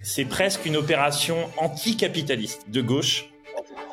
[0.00, 3.30] C'est presque une opération anticapitaliste de gauche.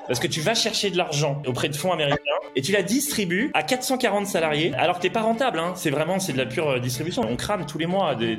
[0.07, 2.19] Parce que tu vas chercher de l'argent auprès de fonds américains
[2.55, 5.57] et tu la distribues à 440 salariés alors que t'es pas rentable.
[5.57, 5.73] Hein.
[5.75, 7.23] C'est vraiment c'est de la pure euh, distribution.
[7.27, 8.37] On crame tous les mois des,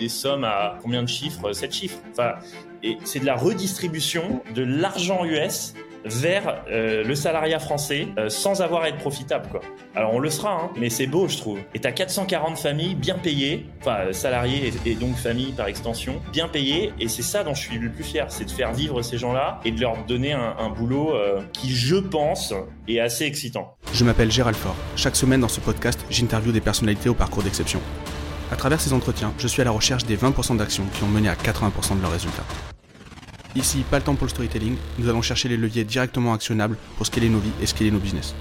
[0.00, 1.52] des, sommes à combien de chiffres?
[1.52, 1.98] 7 chiffres.
[2.12, 2.36] Enfin,
[2.82, 5.74] et c'est de la redistribution de l'argent US
[6.04, 9.60] vers euh, le salariat français euh, sans avoir à être profitable quoi.
[9.94, 11.58] Alors on le sera hein, mais c'est beau je trouve.
[11.74, 16.92] Et t'as 440 familles bien payées, enfin salariés et, donc familles par extension, bien payées
[16.98, 19.60] et c'est ça dont je suis le plus fier, c'est de faire vivre ces gens-là
[19.64, 22.54] et de leur donner un, boulot euh, qui je pense
[22.88, 23.76] est assez excitant.
[23.92, 24.76] Je m'appelle Gérald Fort.
[24.96, 27.80] Chaque semaine dans ce podcast, j'interviewe des personnalités au parcours d'exception.
[28.50, 31.28] À travers ces entretiens, je suis à la recherche des 20% d'actions qui ont mené
[31.28, 32.44] à 80% de leurs résultats.
[33.54, 37.06] Ici, pas le temps pour le storytelling, nous allons chercher les leviers directement actionnables pour
[37.06, 38.34] scaler nos vies et scaler nos business.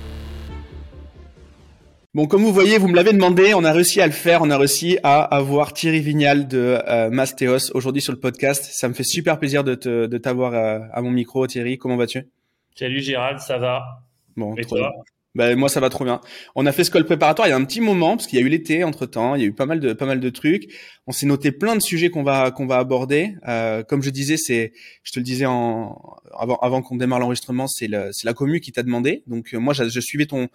[2.13, 4.49] Bon, comme vous voyez, vous me l'avez demandé, on a réussi à le faire, on
[4.49, 8.69] a réussi à avoir Thierry Vignal de euh, Mastéos aujourd'hui sur le podcast.
[8.71, 11.77] Ça me fait super plaisir de, de t'avoir euh, à mon micro, Thierry.
[11.77, 12.27] Comment vas-tu?
[12.75, 14.03] Salut Gérald, ça va?
[14.35, 14.91] Bon, et toi?
[15.33, 16.19] Ben, moi, ça va trop bien.
[16.55, 18.41] On a fait ce call préparatoire il y a un petit moment parce qu'il y
[18.41, 20.29] a eu l'été entre temps, il y a eu pas mal de pas mal de
[20.29, 20.73] trucs.
[21.07, 23.35] On s'est noté plein de sujets qu'on va qu'on va aborder.
[23.47, 25.95] Euh, comme je disais, c'est, je te le disais en
[26.37, 29.23] avant avant qu'on démarre l'enregistrement, c'est c'est la commu qui t'a demandé.
[29.27, 30.49] Donc euh, moi, je, je suivais ton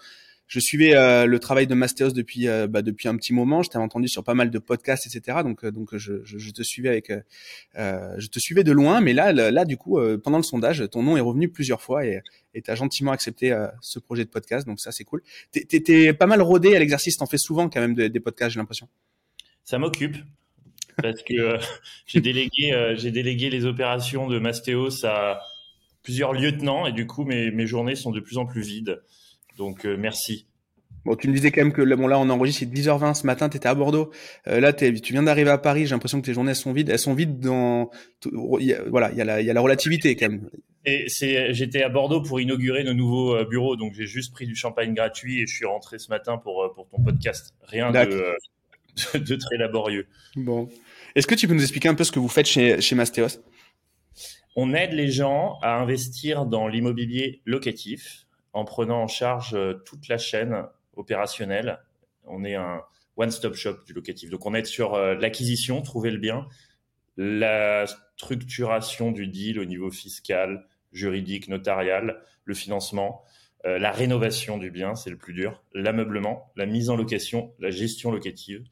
[0.47, 3.63] je suivais euh, le travail de Mastéos depuis euh, bah, depuis un petit moment.
[3.63, 5.39] Je t'avais entendu sur pas mal de podcasts, etc.
[5.43, 7.13] Donc euh, donc je, je, je, te suivais avec
[7.75, 11.17] je te suivais de loin, mais là là, du coup pendant le sondage, ton nom
[11.17, 12.21] est revenu plusieurs fois et
[12.55, 14.67] et t'as gentiment accepté ce projet de podcast.
[14.67, 15.23] Donc ça c'est cool.
[15.51, 17.17] T'es pas mal rodé à l'exercice.
[17.17, 18.89] T'en fais souvent quand même des podcasts, j'ai l'impression.
[19.65, 20.17] Ça m'occupe
[21.03, 21.59] parce que
[22.07, 25.41] j'ai délégué j'ai délégué les opérations de Mastéos à
[26.03, 29.03] plusieurs lieutenants et du coup mes mes journées sont de plus en plus vides.
[29.57, 30.47] Donc euh, merci.
[31.05, 33.49] Bon, tu me disais quand même que bon là on enregistre c'est 10h20 ce matin,
[33.49, 34.11] tu étais à Bordeaux.
[34.49, 36.91] Euh, là tu viens d'arriver à Paris, j'ai l'impression que tes journées elles sont vides,
[36.91, 37.91] elles sont vides dans
[38.33, 40.51] voilà, il y a la il y a la relativité quand même.
[40.85, 44.47] Et c'est j'étais à Bordeaux pour inaugurer nos nouveaux euh, bureaux donc j'ai juste pris
[44.47, 47.55] du champagne gratuit et je suis rentré ce matin pour pour ton podcast.
[47.63, 48.35] Rien de,
[49.15, 50.09] de très laborieux.
[50.35, 50.69] Bon.
[51.15, 53.41] Est-ce que tu peux nous expliquer un peu ce que vous faites chez chez Mastéos?
[54.57, 58.26] On aide les gens à investir dans l'immobilier locatif
[58.57, 61.79] en prenant en charge euh, toute la chaîne opérationnelle.
[62.25, 62.81] On est un
[63.17, 64.31] one-stop shop du locatif.
[64.31, 66.47] Donc on est sur euh, l'acquisition, trouver le bien,
[67.19, 73.25] la structuration du deal au niveau fiscal, juridique, notarial, le financement,
[73.67, 77.69] euh, la rénovation du bien, c'est le plus dur, l'ameublement, la mise en location, la
[77.69, 78.65] gestion locative.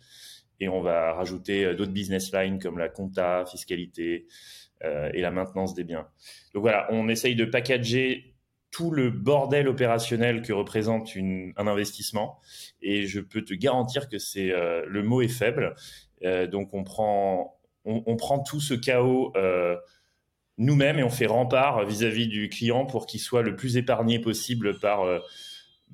[0.60, 4.26] Et on va rajouter d'autres business lines comme la compta, fiscalité
[4.82, 6.06] et la maintenance des biens.
[6.52, 8.33] Donc voilà, on essaye de packager
[8.74, 12.40] tout le bordel opérationnel que représente un investissement.
[12.82, 15.76] Et je peux te garantir que c'est euh, le mot est faible.
[16.24, 19.76] Euh, donc on prend, on, prend tout ce chaos euh,
[20.58, 24.80] nous-mêmes et on fait rempart vis-à-vis du client pour qu'il soit le plus épargné possible
[24.80, 25.04] par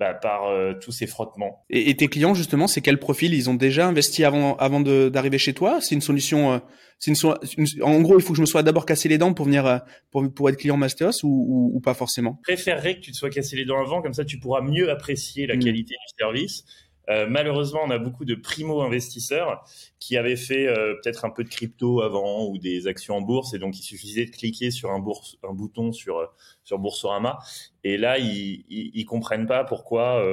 [0.00, 0.50] bah, par
[0.81, 1.65] tous ces frottements.
[1.71, 3.34] Et, tes clients justement, c'est quel profil?
[3.34, 5.81] Ils ont déjà investi avant avant d'arriver chez toi?
[5.81, 6.61] C'est une solution
[7.00, 9.47] c'est une, en gros, il faut que je me sois d'abord cassé les dents pour
[9.47, 9.78] venir euh,
[10.11, 12.38] pour, pour être client Mastéos ou, ou, pas forcément?
[12.47, 14.91] Je préférerais que tu te sois cassé les dents avant, comme ça tu pourras mieux
[14.91, 15.61] apprécier la mm.
[15.61, 16.65] qualité du service.
[17.10, 19.65] Euh, malheureusement, on a beaucoup de primo-investisseurs
[19.98, 23.53] qui avaient fait euh, peut-être un peu de crypto avant ou des actions en bourse,
[23.54, 26.32] et donc il suffisait de cliquer sur un, bourse, un bouton sur,
[26.65, 27.38] sur Boursorama,
[27.84, 30.25] et là, ils, ils, comprennent pas pourquoi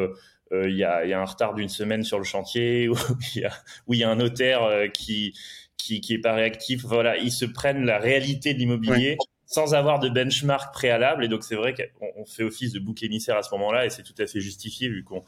[0.52, 2.96] il y, a, y, a, un retard d'une semaine sur le chantier, ou
[3.36, 3.52] il y a,
[3.90, 5.34] y a un notaire qui
[5.78, 6.84] qui, qui est pas réactif.
[6.84, 9.18] Voilà, ils se prennent la réalité de l'immobilier.
[9.50, 13.38] sans avoir de benchmark préalable et donc c'est vrai qu'on fait office de bouc émissaire
[13.38, 15.22] à ce moment-là et c'est tout à fait justifié vu qu'on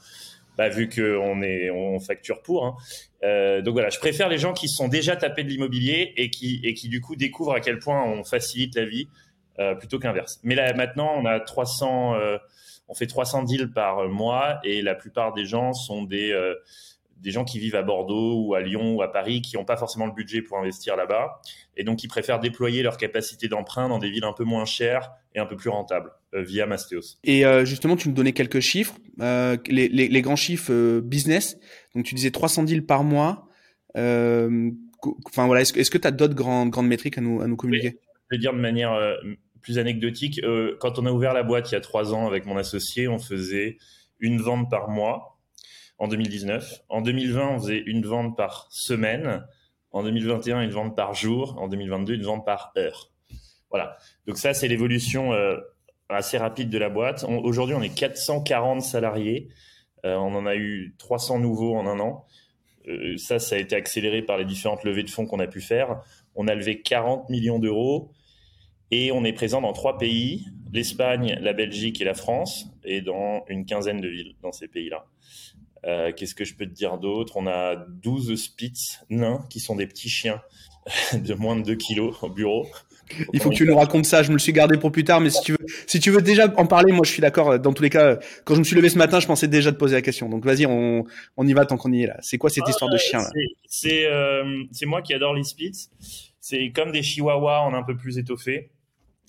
[0.59, 2.75] bah, vu qu'on est on facture pour hein.
[3.23, 6.59] euh, donc voilà je préfère les gens qui sont déjà tapés de l'immobilier et qui
[6.65, 9.07] et qui du coup découvrent à quel point on facilite la vie
[9.59, 12.37] euh, plutôt qu'inverse mais là maintenant on a 300 euh,
[12.89, 16.55] on fait 300 deals par mois et la plupart des gens sont des euh,
[17.15, 19.77] des gens qui vivent à Bordeaux ou à Lyon ou à Paris qui n'ont pas
[19.77, 21.39] forcément le budget pour investir là-bas
[21.77, 25.09] et donc qui préfèrent déployer leur capacité d'emprunt dans des villes un peu moins chères
[25.33, 27.17] et un peu plus rentables via Mastéos.
[27.23, 31.57] Et euh, justement, tu nous donnais quelques chiffres, euh, les, les, les, grands chiffres business.
[31.95, 33.47] Donc tu disais 300 deals par mois.
[33.95, 37.99] Enfin voilà, est-ce, que tu as d'autres grandes, grandes métriques à nous, à nous communiquer?
[38.29, 38.95] Je vais dire de manière
[39.61, 40.39] plus anecdotique.
[40.79, 43.19] quand on a ouvert la boîte il y a trois ans avec mon associé, on
[43.19, 43.77] faisait
[44.19, 45.39] une vente par mois
[45.97, 46.81] en 2019.
[46.89, 49.45] En 2020, on faisait une vente par semaine.
[49.91, 51.57] En 2021, une vente par jour.
[51.59, 53.11] En 2022, une vente par heure.
[53.69, 53.97] Voilà.
[54.25, 55.57] Donc ça, c'est l'évolution euh,
[56.09, 57.25] assez rapide de la boîte.
[57.44, 59.50] Aujourd'hui, on est 440 salariés.
[60.06, 62.25] Euh, on en a eu 300 nouveaux en un an.
[63.17, 66.01] ça, ça a été accéléré par les différentes levées de fonds qu'on a pu faire.
[66.35, 68.11] On a levé 40 millions d'euros
[68.91, 73.45] et on est présent dans trois pays, l'Espagne, la Belgique et la France, et dans
[73.47, 75.05] une quinzaine de villes dans ces pays-là.
[75.85, 77.38] Euh, qu'est-ce que je peux te dire d'autre?
[77.38, 80.41] On a 12 Spitz nains, qui sont des petits chiens
[81.13, 82.67] de moins de 2 kilos au bureau.
[83.33, 84.23] Il faut que tu nous racontes ça.
[84.23, 86.21] Je me le suis gardé pour plus tard, mais si tu veux, si tu veux
[86.21, 87.59] déjà en parler, moi je suis d'accord.
[87.59, 89.77] Dans tous les cas, quand je me suis levé ce matin, je pensais déjà te
[89.77, 90.29] poser la question.
[90.29, 91.06] Donc vas-y, on,
[91.38, 92.17] on y va tant qu'on y est là.
[92.21, 93.29] C'est quoi cette ah, histoire de chien là?
[93.67, 95.89] C'est euh, c'est moi qui adore les Spitz.
[96.39, 98.71] C'est comme des chihuahuas en un peu plus étoffé.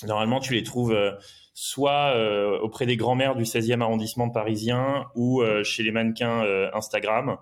[0.07, 1.13] Normalement, tu les trouves euh,
[1.53, 7.37] soit euh, auprès des grands-mères du 16e arrondissement parisien ou chez les mannequins Instagram.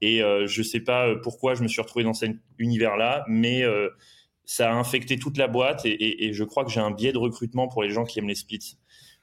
[0.00, 3.64] Et je sais pas pourquoi je me suis retrouvé dans cet univers-là, mais
[4.44, 7.18] ça a infecté toute la boîte et, et je crois que j'ai un biais de
[7.18, 8.76] recrutement pour les gens qui aiment les spits.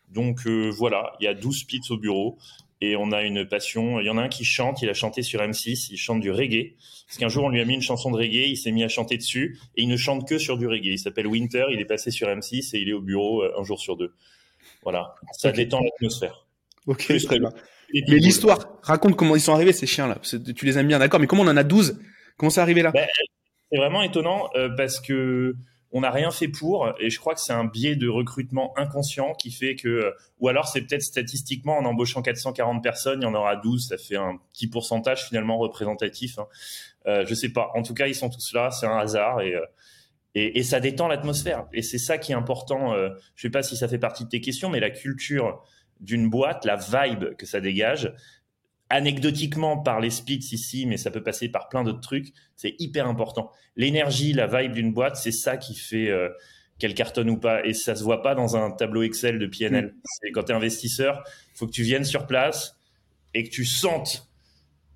[0.10, 2.38] Donc voilà, il y a 12 spits au bureau
[2.81, 4.00] et on a une passion.
[4.00, 6.31] Il y en a un qui chante, il a chanté sur M6, il chante du
[6.31, 6.75] reggae.
[7.07, 8.88] Parce qu'un jour, on lui a mis une chanson de reggae, il s'est mis à
[8.88, 10.94] chanter dessus, et il ne chante que sur du reggae.
[10.94, 13.63] Il s'appelle Winter, il est passé sur M6 et il est au bureau euh, un
[13.63, 14.13] jour sur deux.
[14.83, 16.48] Voilà, ça détend l'atmosphère.
[16.88, 17.51] Ok, très bien.
[17.94, 20.19] Mais l'histoire, raconte comment ils sont arrivés ces chiens-là.
[20.56, 22.00] Tu les aimes bien, d'accord, mais comment on en a 12
[22.38, 22.92] Comment c'est arrivé là?
[22.92, 23.06] Ben,
[23.71, 25.56] C'est vraiment étonnant euh, parce que
[25.92, 29.33] on n'a rien fait pour, et je crois que c'est un biais de recrutement inconscient
[29.33, 33.33] qui fait que, ou alors c'est peut-être statistiquement en embauchant 440 personnes, il y en
[33.33, 36.38] aura 12, ça fait un petit pourcentage finalement représentatif.
[36.38, 36.48] Hein.
[37.07, 37.71] Euh, je sais pas.
[37.74, 39.66] En tout cas, ils sont tous là, c'est un hasard et, euh,
[40.36, 41.65] et, et ça détend l'atmosphère.
[41.74, 42.94] Et c'est ça qui est important.
[42.94, 45.63] Euh, je sais pas si ça fait partie de tes questions, mais la culture
[46.00, 48.13] d'une boîte, la vibe que ça dégage,
[48.89, 52.33] anecdotiquement par les spits ici, mais ça peut passer par plein d'autres trucs.
[52.56, 53.51] C'est hyper important.
[53.75, 56.30] L'énergie, la vibe d'une boîte, c'est ça qui fait euh,
[56.80, 57.63] qu'elle cartonne ou pas.
[57.65, 59.86] Et ça se voit pas dans un tableau Excel de PNL.
[59.86, 59.94] Mm.
[60.06, 62.77] C'est quand tu es investisseur, faut que tu viennes sur place
[63.33, 64.27] et que tu sentes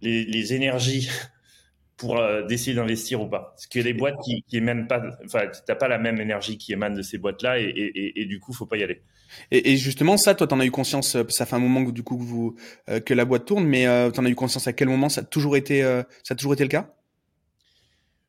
[0.02, 1.10] les, les énergies
[1.98, 3.54] pour euh, décider d'investir ou pas.
[3.56, 6.74] Parce que les boîtes qui, qui émanent pas, enfin, t'as pas la même énergie qui
[6.74, 9.04] émane de ces boîtes-là et, et, et, du coup, faut pas y aller.
[9.52, 11.16] Et, justement, ça, toi, t'en as eu conscience.
[11.16, 12.56] Euh, ça fait un moment que du coup
[12.90, 15.10] euh, que la boîte tourne, mais euh, t'en as eu conscience à quel moment?
[15.10, 15.82] Ça a toujours été,
[16.24, 16.94] ça a toujours été le cas?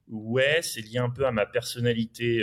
[0.08, 2.42] Ouais, c'est lié un peu à ma personnalité.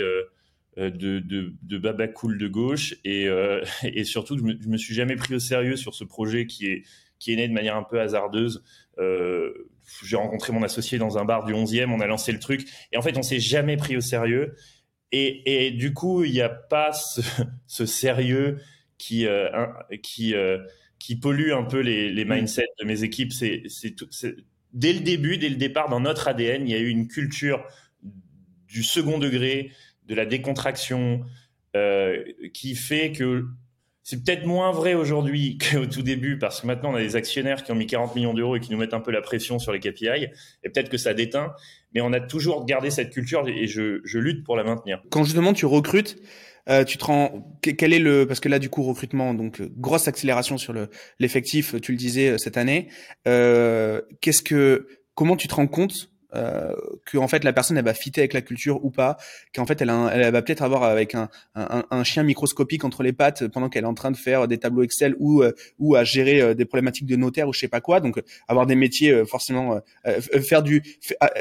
[0.78, 5.16] de, de, de, baba cool de gauche et, surtout je me, je me suis jamais
[5.16, 6.84] pris au sérieux sur ce projet qui est
[7.22, 8.64] qui est né de manière un peu hasardeuse.
[8.98, 9.70] Euh,
[10.02, 12.96] j'ai rencontré mon associé dans un bar du 11e, on a lancé le truc et
[12.96, 14.54] en fait on s'est jamais pris au sérieux
[15.12, 17.20] et, et du coup, il n'y a pas ce,
[17.66, 18.58] ce sérieux
[18.98, 19.66] qui, euh,
[20.02, 20.58] qui, euh,
[20.98, 22.28] qui pollue un peu les, les mm.
[22.28, 23.32] mindsets de mes équipes.
[23.32, 23.96] C'est, c'est,
[24.72, 27.64] dès le début, dès le départ, dans notre ADN, il y a eu une culture
[28.68, 29.70] du second degré,
[30.06, 31.24] de la décontraction,
[31.76, 32.24] euh,
[32.54, 33.46] qui fait que
[34.04, 37.62] c'est peut-être moins vrai aujourd'hui qu'au tout début parce que maintenant on a des actionnaires
[37.62, 39.72] qui ont mis 40 millions d'euros et qui nous mettent un peu la pression sur
[39.72, 40.28] les KPI
[40.62, 41.52] et peut-être que ça déteint,
[41.94, 45.02] mais on a toujours gardé cette culture et je, je lutte pour la maintenir.
[45.10, 46.16] Quand justement tu recrutes,
[46.68, 49.72] euh, tu te rends quel est le parce que là du coup recrutement donc euh,
[49.76, 52.88] grosse accélération sur le l'effectif tu le disais euh, cette année
[53.26, 56.74] euh, qu'est-ce que comment tu te rends compte euh,
[57.04, 59.16] que en fait la personne elle va fitter avec la culture ou pas,
[59.54, 63.12] qu'en fait elle, elle va peut-être avoir avec un, un, un, chien microscopique entre les
[63.12, 66.04] pattes pendant qu'elle est en train de faire des tableaux Excel ou euh, ou à
[66.04, 68.00] gérer euh, des problématiques de notaire ou je sais pas quoi.
[68.00, 70.82] Donc avoir des métiers forcément faire du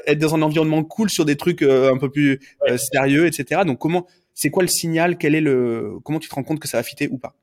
[0.07, 2.39] être dans un environnement cool sur des trucs un peu plus
[2.77, 3.61] sérieux, etc.
[3.65, 5.17] Donc comment c'est quoi le signal?
[5.17, 7.35] Quel est le comment tu te rends compte que ça va fitter ou pas?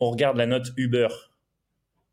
[0.00, 1.08] On regarde la note Uber.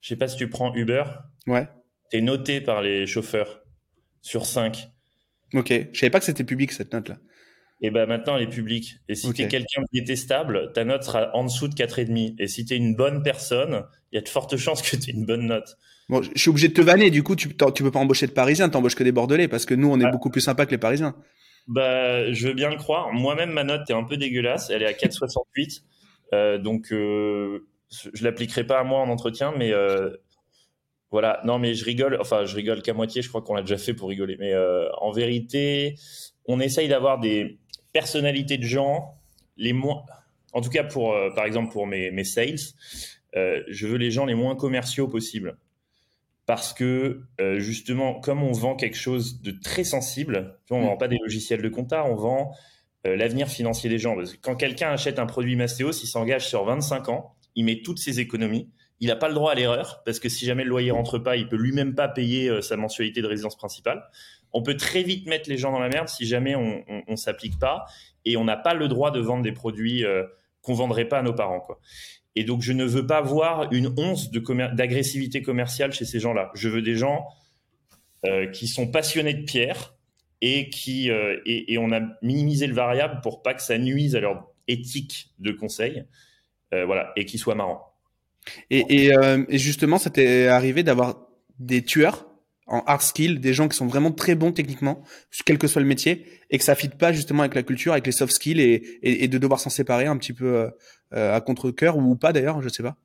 [0.01, 1.03] Je sais pas si tu prends Uber.
[1.47, 1.67] Ouais.
[2.09, 3.64] T'es noté par les chauffeurs
[4.25, 4.89] sur 5.
[5.53, 7.17] Ok, je savais pas que c'était public cette note-là.
[7.81, 8.95] Et ben maintenant, elle est publique.
[9.07, 12.33] Et si tu es quelqu'un de détestable, ta note sera en dessous de 4,5.
[12.39, 15.11] Et si tu es une bonne personne, il y a de fortes chances que tu
[15.11, 15.77] aies une bonne note.
[16.09, 18.31] Bon, je suis obligé de te vanner, du coup, tu, tu peux pas embaucher de
[18.31, 20.11] Parisiens, t'embauches que des Bordelais, parce que nous, on est ah.
[20.11, 21.15] beaucoup plus sympa que les Parisiens.
[21.67, 23.13] Bah, je veux bien le croire.
[23.13, 24.71] Moi-même, ma note est un peu dégueulasse.
[24.71, 25.83] Elle est à 4,68.
[26.33, 30.09] Euh, donc, euh, je l'appliquerai pas à moi en entretien, mais euh,
[31.15, 33.77] voilà, non, mais je rigole, enfin, je rigole qu'à moitié, je crois qu'on l'a déjà
[33.77, 34.35] fait pour rigoler.
[34.37, 35.95] Mais euh, en vérité,
[36.43, 37.57] on essaye d'avoir des
[37.93, 39.17] personnalités de gens
[39.55, 40.03] les moins.
[40.51, 42.59] En tout cas, pour, euh, par exemple, pour mes, mes sales,
[43.37, 45.57] euh, je veux les gens les moins commerciaux possibles.
[46.45, 47.21] Parce que,
[47.59, 51.61] justement, comme on vend quelque chose de très sensible, on ne vend pas des logiciels
[51.61, 52.51] de compta, on vend
[53.05, 54.15] l'avenir financier des gens.
[54.15, 57.81] Parce que quand quelqu'un achète un produit Mastéos, il s'engage sur 25 ans, il met
[57.81, 58.69] toutes ses économies
[58.99, 61.35] il n'a pas le droit à l'erreur parce que si jamais le loyer rentre pas,
[61.35, 64.03] il peut lui-même pas payer euh, sa mensualité de résidence principale.
[64.53, 67.59] On peut très vite mettre les gens dans la merde si jamais on, on, s'applique
[67.59, 67.85] pas
[68.23, 70.23] et on n'a pas le droit de vendre des produits euh,
[70.61, 71.67] qu'on vendrait pas à nos parents.
[72.35, 76.51] Et donc je ne veux pas voir une once d'agressivité commerciale chez ces gens-là.
[76.55, 77.27] Je veux des gens
[78.53, 79.93] qui sont passionnés de pierre
[80.41, 84.19] et qui et, et, on a minimisé le variable pour pas que ça nuise à
[84.19, 86.05] leur éthique de conseil,
[86.71, 87.94] voilà, et qui soit marrant.
[88.69, 91.27] Et, et justement, ça t'est arrivé d'avoir
[91.59, 92.27] des tueurs
[92.67, 95.03] en hard skill, des gens qui sont vraiment très bons techniquement,
[95.45, 98.05] quel que soit le métier, et que ça fit pas justement avec la culture, avec
[98.05, 100.69] les soft skills, et, et, de devoir s'en séparer un petit peu euh,
[101.13, 102.97] euh, à contre-cœur ou pas d'ailleurs, je sais pas.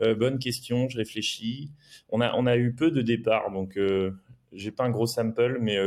[0.00, 1.70] Euh, bonne question, je réfléchis.
[2.08, 4.12] On a on a eu peu de départs, donc euh,
[4.52, 5.78] j'ai pas un gros sample, mais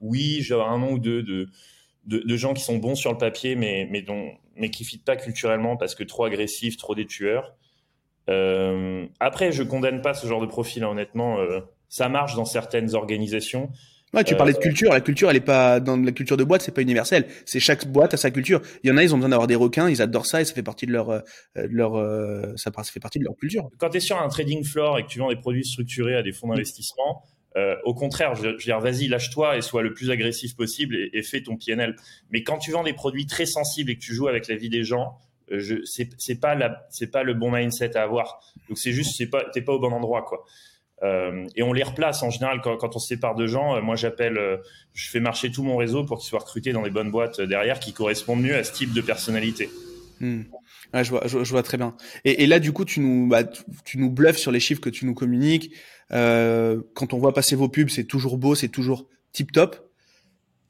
[0.00, 1.48] oui, j'ai un nom ou deux de,
[2.06, 4.98] de, de gens qui sont bons sur le papier, mais mais dont mais qui fit
[4.98, 7.56] pas culturellement parce que trop agressifs, trop des tueurs.
[8.28, 11.38] Après, je condamne pas ce genre de profil, hein, honnêtement
[11.92, 13.70] ça marche dans certaines organisations.
[14.14, 14.92] Ouais, tu parlais de euh, culture.
[14.92, 17.26] La culture, elle est pas dans la culture de boîte, c'est pas universel.
[17.44, 18.62] C'est chaque boîte a sa culture.
[18.82, 20.54] Il y en a, ils ont besoin d'avoir des requins, ils adorent ça et ça
[20.54, 21.20] fait partie de leur, euh,
[21.54, 23.68] leur, euh, ça, fait partie de leur culture.
[23.78, 26.22] Quand tu es sur un trading floor et que tu vends des produits structurés à
[26.22, 27.22] des fonds d'investissement,
[27.84, 31.22] au contraire, je, veux dire, vas-y, lâche-toi et sois le plus agressif possible et, et
[31.22, 31.96] fais ton PNL.
[32.30, 34.70] Mais quand tu vends des produits très sensibles et que tu joues avec la vie
[34.70, 35.18] des gens,
[35.58, 38.40] je, c'est, pas la, c'est pas le bon mindset à avoir.
[38.68, 40.44] Donc c'est juste, c'est pas, t'es pas au bon endroit, quoi.
[41.02, 43.76] Euh, et on les replace en général quand, on se sépare de gens.
[43.76, 44.58] Euh, moi, j'appelle, euh,
[44.94, 47.80] je fais marcher tout mon réseau pour qu'ils soient recrutés dans les bonnes boîtes derrière
[47.80, 49.68] qui correspondent mieux à ce type de personnalité.
[50.20, 50.42] Hmm.
[50.94, 51.96] Je vois, je, vois très bien.
[52.24, 53.44] Et, là, du coup, tu nous, bah,
[53.84, 55.74] tu, nous bluffes sur les chiffres que tu nous communiques.
[56.10, 59.91] Quand on voit passer vos pubs, c'est toujours beau, c'est toujours tip top.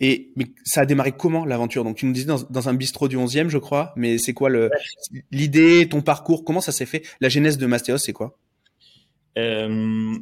[0.04, 1.85] Et mais ça a démarré comment l'aventure?
[1.85, 3.92] Donc tu nous disais dans, dans, un bistrot du 11e, je crois.
[3.97, 4.50] Mais c'est quoi
[5.30, 7.06] l'idée, ton parcours Comment ça s'est fait?
[7.21, 8.37] La genèse de Mastéos, c'est quoi?
[9.38, 10.18] Euh,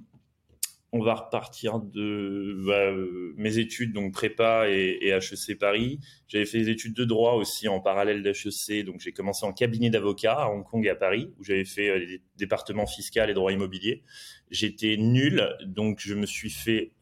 [0.93, 2.93] on va repartir de bah,
[3.37, 5.99] mes études, donc prépa et, et HEC Paris.
[6.29, 9.89] J'avais fait des études de droit aussi en parallèle d'HEC, donc j'ai commencé en cabinet
[9.89, 13.35] d'avocat à Hong Kong et à Paris, où j'avais fait les euh, départements fiscal et
[13.35, 14.03] droit immobilier.
[14.51, 16.93] J'étais nul, donc je me suis fait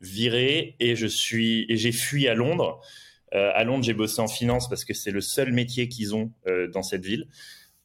[0.00, 2.80] virer et je suis et j'ai fui à Londres.
[3.34, 6.32] Euh, à Londres, j'ai bossé en finance parce que c'est le seul métier qu'ils ont
[6.46, 7.26] euh, dans cette ville.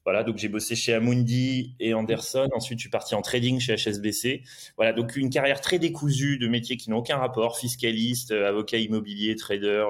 [0.05, 2.49] Voilà, donc j'ai bossé chez Amundi et Anderson.
[2.53, 4.43] Ensuite, je suis parti en trading chez HSBC.
[4.75, 8.77] Voilà, donc une carrière très décousue de métiers qui n'ont aucun rapport, fiscaliste, euh, avocat
[8.77, 9.85] immobilier, trader,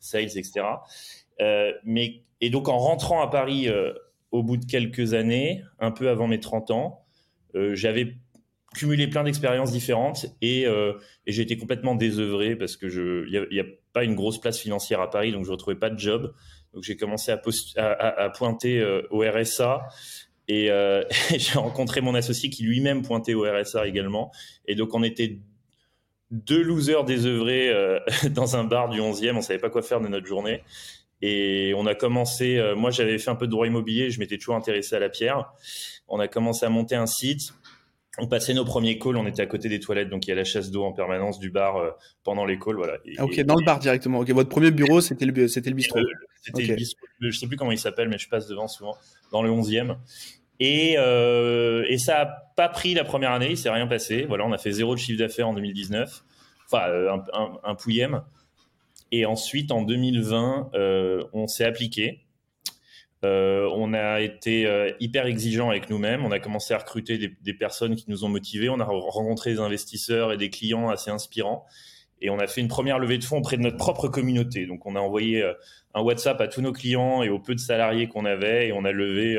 [0.00, 0.64] sales, etc.
[1.84, 3.68] Mais et donc en rentrant à Paris
[4.30, 7.04] au bout de quelques années, un peu avant mes 30 ans,
[7.54, 8.16] j'avais
[8.74, 13.60] cumulé plein d'expériences différentes et, et j'ai été complètement désœuvré parce que je il y,
[13.60, 16.34] a pas une grosse place financière à Paris, donc je retrouvais pas de job.
[16.74, 17.40] Donc j'ai commencé à,
[17.76, 19.88] à, à, pointer euh, au RSA
[20.48, 21.04] et, euh,
[21.36, 24.32] j'ai rencontré mon associé qui lui-même pointait au RSA également.
[24.66, 25.38] Et donc on était
[26.30, 30.08] deux losers désœuvrés euh, dans un bar du 11e, on savait pas quoi faire de
[30.08, 30.62] notre journée.
[31.20, 34.38] Et on a commencé, euh, moi j'avais fait un peu de droit immobilier, je m'étais
[34.38, 35.52] toujours intéressé à la pierre.
[36.06, 37.52] On a commencé à monter un site
[38.18, 40.36] on passait nos premiers calls, on était à côté des toilettes, donc il y a
[40.36, 41.90] la chasse d'eau en permanence du bar euh,
[42.24, 42.98] pendant les calls, voilà.
[43.16, 44.20] Ah, ok, dans le bar directement.
[44.20, 46.00] Ok, votre premier bureau, c'était le, c'était le bistrot.
[46.42, 47.06] c'était le bistrot.
[47.20, 48.96] Je sais plus comment il s'appelle, mais je passe devant souvent,
[49.32, 49.96] dans le 11e.
[50.60, 54.24] Et, euh, et ça a pas pris la première année, il s'est rien passé.
[54.26, 56.24] Voilà, on a fait zéro de chiffre d'affaires en 2019,
[56.66, 58.22] enfin euh, un, un, un pouillème.
[59.12, 62.20] Et ensuite, en 2020, euh, on s'est appliqué.
[63.24, 66.24] Euh, on a été euh, hyper exigeant avec nous-mêmes.
[66.24, 68.68] On a commencé à recruter des, des, personnes qui nous ont motivés.
[68.68, 71.66] On a rencontré des investisseurs et des clients assez inspirants.
[72.20, 74.66] Et on a fait une première levée de fonds auprès de notre propre communauté.
[74.66, 75.52] Donc, on a envoyé euh,
[75.94, 78.68] un WhatsApp à tous nos clients et aux peu de salariés qu'on avait.
[78.68, 79.36] Et on a levé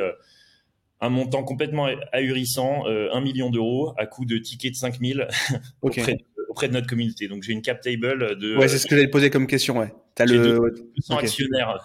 [1.00, 5.28] un montant complètement ahurissant, un million d'euros à coût de tickets de 5000
[5.82, 6.02] okay.
[6.02, 6.18] auprès,
[6.50, 7.30] auprès de notre communauté.
[7.30, 8.58] Donc, j'ai une cap table de.
[8.58, 9.94] Ouais, c'est ce que j'allais poser comme question, ouais.
[10.16, 11.26] T'as le 200 okay.
[11.26, 11.80] actionnaires,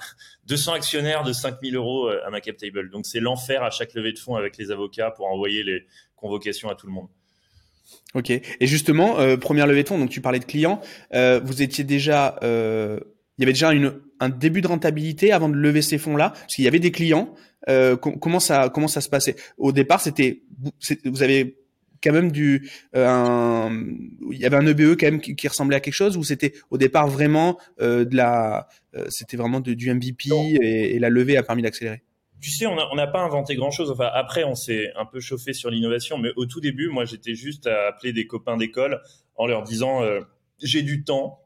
[0.47, 2.91] 200 actionnaires de 5000 euros euh, à ma cap table.
[2.91, 5.87] Donc c'est l'enfer à chaque levée de fonds avec les avocats pour envoyer les
[6.17, 7.09] convocations à tout le monde.
[8.15, 8.31] Ok.
[8.31, 9.99] Et justement, euh, première levée de fonds.
[9.99, 10.81] Donc tu parlais de clients.
[11.15, 15.57] Euh, vous étiez déjà, il y avait déjà une, un début de rentabilité avant de
[15.57, 17.35] lever ces fonds-là, parce qu'il y avait des clients.
[17.67, 19.37] Comment ça, comment ça se passait?
[19.57, 20.43] Au départ, c'était,
[21.05, 21.64] vous avez
[22.05, 23.71] quand même du euh, un,
[24.31, 26.53] il y avait un EBE quand même qui, qui ressemblait à quelque chose ou c'était
[26.71, 30.31] au départ vraiment euh, de la euh, c'était vraiment de, du MVP
[30.61, 32.03] et, et, la levée a permis d'accélérer?
[32.41, 33.91] Tu sais, on n'a pas inventé grand-chose.
[33.91, 37.35] Enfin, après, on s'est un peu chauffé sur l'innovation, mais au tout début, moi, j'étais
[37.35, 39.01] juste à appeler des copains d'école
[39.37, 40.21] en leur disant euh,
[40.63, 41.41] j'ai du temps,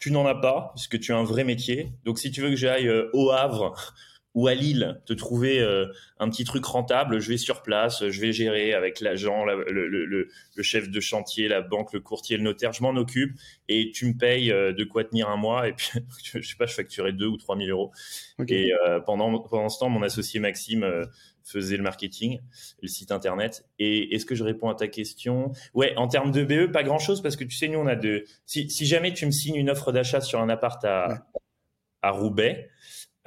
[0.00, 1.92] tu n'en as pas, parce que tu as un vrai métier.
[2.04, 3.94] Donc, si tu veux que j'aille au Havre
[4.34, 5.86] ou à Lille, te trouver euh,
[6.18, 10.06] un petit truc rentable, je vais sur place, je vais gérer avec l'agent, le, le,
[10.06, 13.36] le, chef de chantier, la banque, le courtier, le notaire, je m'en occupe
[13.68, 15.90] et tu me payes euh, de quoi tenir un mois et puis
[16.24, 17.92] je sais pas, je facturais 2 ou 3 000 euros.
[18.48, 20.86] Et euh, pendant, pendant ce temps, mon associé Maxime
[21.44, 22.40] faisait le marketing,
[22.80, 23.66] le site internet.
[23.78, 25.52] Et est-ce que je réponds à ta question?
[25.74, 28.24] Ouais, en termes de BE, pas grand-chose parce que tu sais, nous on a de.
[28.46, 31.26] Si, si jamais tu me signes une offre d'achat sur un appart à,
[32.00, 32.70] à Roubaix,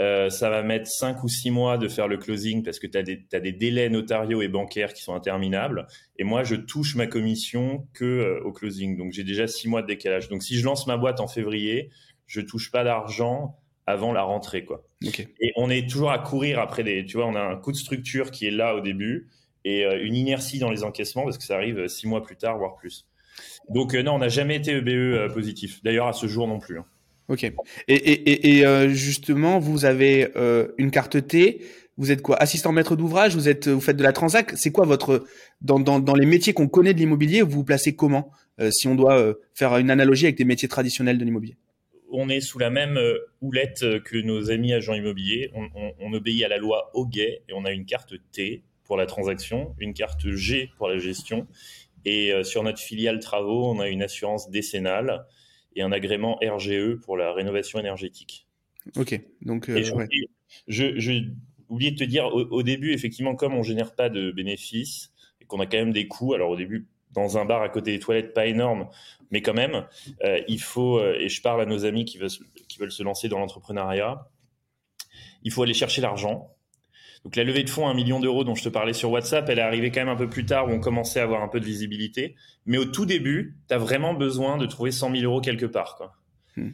[0.02, 2.98] euh, ça va mettre 5 ou 6 mois de faire le closing parce que tu
[2.98, 3.02] as,
[3.34, 5.88] as, des délais notariaux et bancaires qui sont interminables.
[6.18, 8.98] Et moi, je touche ma commission que euh, au closing.
[8.98, 10.28] Donc, j'ai déjà 6 mois de décalage.
[10.28, 11.92] Donc, si je lance ma boîte en février,
[12.28, 14.66] je touche pas d'argent avant la rentrée.
[14.66, 14.84] quoi.
[15.02, 17.06] Et on est toujours à courir après des...
[17.06, 19.30] Tu vois, on a un coût de structure qui est là au début
[19.64, 22.58] et euh, une inertie dans les encaissements parce que ça arrive 6 mois plus tard,
[22.58, 23.08] voire plus.
[23.70, 25.82] Donc, non, on n'a jamais été EBE positif.
[25.84, 26.80] D'ailleurs, à ce jour non plus.
[26.80, 26.86] Hein.
[27.28, 27.52] Ok.
[27.88, 31.62] Et, euh, justement, vous avez euh, une carte T.
[31.98, 32.36] Vous êtes quoi?
[32.38, 33.36] Assistant maître d'ouvrage?
[33.36, 34.52] Vous êtes, vous faites de la transac?
[34.56, 35.26] C'est quoi votre
[35.62, 38.32] dans, dans, dans les métiers qu'on connaît de l'immobilier Vous vous placez comment?
[38.60, 41.58] Euh, Si on doit faire une analogie avec des métiers traditionnels de l'immobilier
[42.18, 42.98] on est sous la même
[43.42, 45.52] houlette que nos amis agents immobiliers.
[46.00, 49.06] On, obéit à la loi au guet et on a une carte T pour la
[49.06, 51.46] transaction, une carte G pour la gestion.
[52.06, 55.26] Et sur notre filiale travaux, on a une assurance décennale
[55.76, 58.48] et un agrément RGE pour la rénovation énergétique.
[58.98, 59.84] Ok, donc euh,
[60.68, 61.24] je, je,
[61.70, 65.60] oublié de te dire au, début, effectivement, comme on génère pas de bénéfices et qu'on
[65.60, 68.34] a quand même des coûts, alors au début, dans un bar à côté des toilettes,
[68.34, 68.90] pas énorme,
[69.32, 69.88] mais quand même,
[70.24, 72.30] euh, il faut, euh, et je parle à nos amis qui veulent,
[72.68, 74.30] qui veulent se lancer dans l'entrepreneuriat,
[75.44, 76.55] il faut aller chercher l'argent.
[77.26, 79.58] Donc la levée de fonds, un million d'euros dont je te parlais sur WhatsApp, elle
[79.58, 81.60] est arrivée quand même un peu plus tard où on commençait à avoir un peu
[81.60, 82.36] de visibilité.
[82.68, 85.96] Mais au tout début, tu as vraiment besoin de trouver 100 000 euros quelque part,
[85.96, 86.14] quoi.
[86.56, 86.70] Hmm.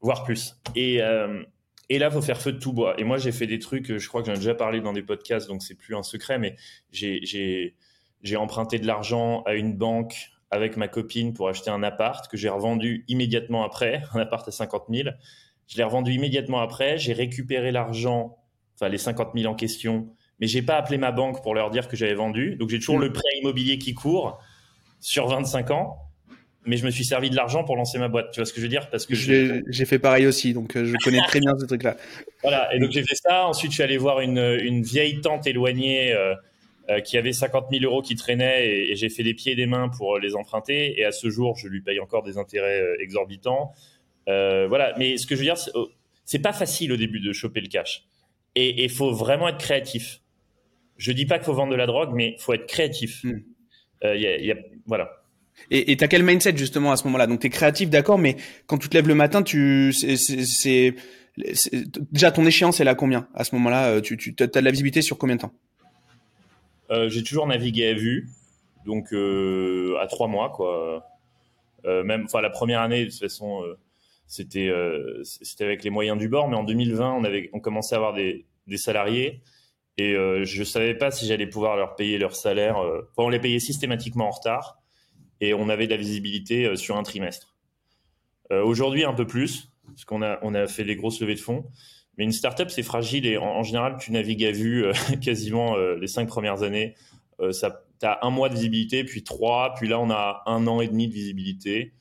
[0.00, 0.60] voire plus.
[0.74, 1.44] Et, euh,
[1.88, 2.98] et là, faut faire feu de tout bois.
[3.00, 5.02] Et moi, j'ai fait des trucs, je crois que j'en ai déjà parlé dans des
[5.02, 6.56] podcasts, donc c'est plus un secret, mais
[6.90, 7.74] j'ai
[8.36, 12.48] emprunté de l'argent à une banque avec ma copine pour acheter un appart que j'ai
[12.48, 15.10] revendu immédiatement après, un appart à 50 000.
[15.68, 18.41] Je l'ai revendu immédiatement après, j'ai récupéré l'argent
[18.82, 20.08] enfin les 50 000 en question,
[20.40, 22.56] mais j'ai pas appelé ma banque pour leur dire que j'avais vendu.
[22.56, 23.02] Donc j'ai toujours mm.
[23.02, 24.40] le prêt immobilier qui court
[25.00, 25.98] sur 25 ans,
[26.66, 28.32] mais je me suis servi de l'argent pour lancer ma boîte.
[28.32, 28.90] Tu vois ce que je veux dire?
[28.90, 31.96] Parce que j'ai fait pareil aussi, donc euh, je connais très bien ce truc-là.
[32.42, 33.46] Voilà, et donc j'ai fait ça.
[33.46, 36.12] Ensuite, je suis allé voir une, une vieille tante éloignée.
[36.12, 36.34] Euh,
[36.90, 39.66] euh, qui avait 50 000 euros qui traînaient et, j'ai fait des pieds et des
[39.66, 40.98] mains pour les emprunter.
[40.98, 43.70] Et à ce jour, je lui paye encore des intérêts exorbitants.
[44.26, 44.92] voilà.
[44.98, 45.56] Mais ce que je veux dire,
[46.24, 48.04] c'est pas facile au début de choper le cash.
[48.54, 50.20] Et il faut vraiment être créatif.
[50.96, 53.24] Je dis pas qu'il faut vendre de la drogue, mais il faut être créatif.
[53.24, 53.40] Hmm.
[54.04, 55.10] Euh, y a, voilà.
[55.70, 57.26] Et tu as quel mindset justement à ce moment-là?
[57.26, 58.36] Donc tu es créatif, d'accord, mais
[58.66, 60.94] quand tu te lèves le matin, tu c'est
[62.10, 63.88] déjà ton échéance elle à combien à ce moment-là?
[63.88, 65.52] Euh, Tu, tu as de la visibilité sur combien de temps?
[66.90, 68.28] Euh, J'ai toujours navigué à vue,
[68.86, 71.06] donc euh, à trois mois quoi.
[71.84, 73.62] Euh, même, enfin la première année de toute façon
[74.32, 76.48] c'était euh, c'était avec les moyens du bord.
[76.48, 79.42] Mais en 2020, on avait on commençait à avoir des, salariés
[79.98, 82.78] et euh, je savais pas si j'allais pouvoir leur payer leur salaire.
[82.78, 84.78] Euh, on les payait systématiquement en retard
[85.42, 87.54] et on avait de la visibilité euh, sur un trimestre.
[88.50, 91.64] Aujourd'hui, un peu plus parce qu'on a on a fait des grosses levées de fonds.
[92.16, 94.84] Mais une startup, c'est fragile et en, général, tu navigues à vue
[95.22, 96.94] quasiment les cinq premières années.
[97.50, 100.82] ça, tu as un mois de visibilité, puis trois, puis là, on a un an
[100.82, 101.94] et demi de visibilité.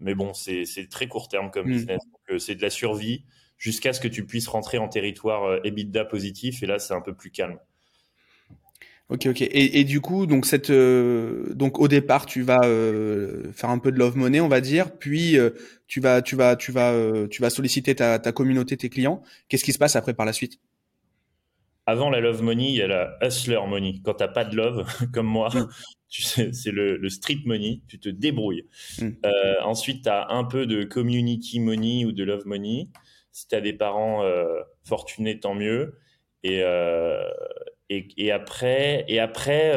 [0.00, 1.72] Mais bon, c'est très court terme comme mm.
[1.72, 2.02] business.
[2.30, 3.24] Euh, c'est de la survie
[3.58, 6.62] jusqu'à ce que tu puisses rentrer en territoire euh, EBITDA positif.
[6.62, 7.58] Et là, c'est un peu plus calme.
[9.08, 9.40] Ok, ok.
[9.40, 12.62] Et, et, du coup, donc cette, euh, donc au départ, tu vas
[13.52, 15.38] faire un peu de love money, on va dire, puis
[15.86, 16.92] tu vas, tu vas, tu vas,
[17.28, 19.22] tu vas solliciter ta, ta communauté, tes clients.
[19.48, 20.60] Qu'est-ce qui se passe après par la suite?
[21.88, 23.94] Avant la love money, il y a la hustler money.
[24.04, 25.50] Quand t'as pas de love, comme moi,
[26.08, 28.66] mm c'est le, le, street money, tu te débrouilles.
[29.00, 29.10] Hmm.
[29.24, 32.88] Euh, ensuite, tu as un peu de community money ou de love money.
[33.32, 35.98] Si tu as des parents euh, fortunés, tant mieux.
[36.42, 37.28] Et, euh,
[37.90, 39.72] et, et, après, et après,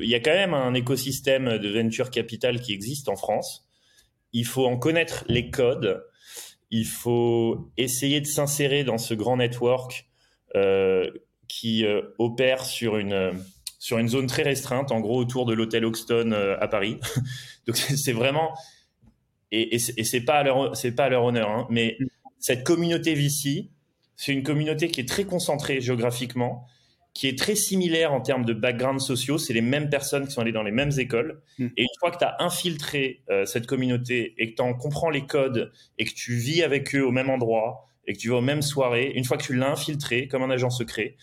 [0.00, 3.68] il y a quand même un écosystème de venture capital qui existe en France.
[4.32, 6.04] Il faut en connaître les codes.
[6.70, 10.08] Il faut essayer de s'insérer dans ce grand network
[11.48, 11.84] qui
[12.18, 13.32] opère sur une
[13.78, 16.98] sur une zone très restreinte, en gros autour de l'hôtel Hoxton euh, à Paris.
[17.66, 18.52] Donc c'est vraiment
[19.50, 21.96] et, et c'est pas à leur c'est pas à leur honneur, hein, mais
[22.38, 23.70] cette communauté VC,
[24.16, 26.66] c'est une communauté qui est très concentrée géographiquement,
[27.14, 29.38] qui est très similaire en termes de background sociaux.
[29.38, 31.40] C'est les mêmes personnes qui sont allées dans les mêmes écoles.
[31.58, 31.66] Mm.
[31.76, 35.10] Et une fois que tu as infiltré euh, cette communauté et que tu en comprends
[35.10, 38.36] les codes et que tu vis avec eux au même endroit et que tu vas
[38.36, 41.16] aux mêmes soirées, une fois que tu l'as infiltré comme un agent secret,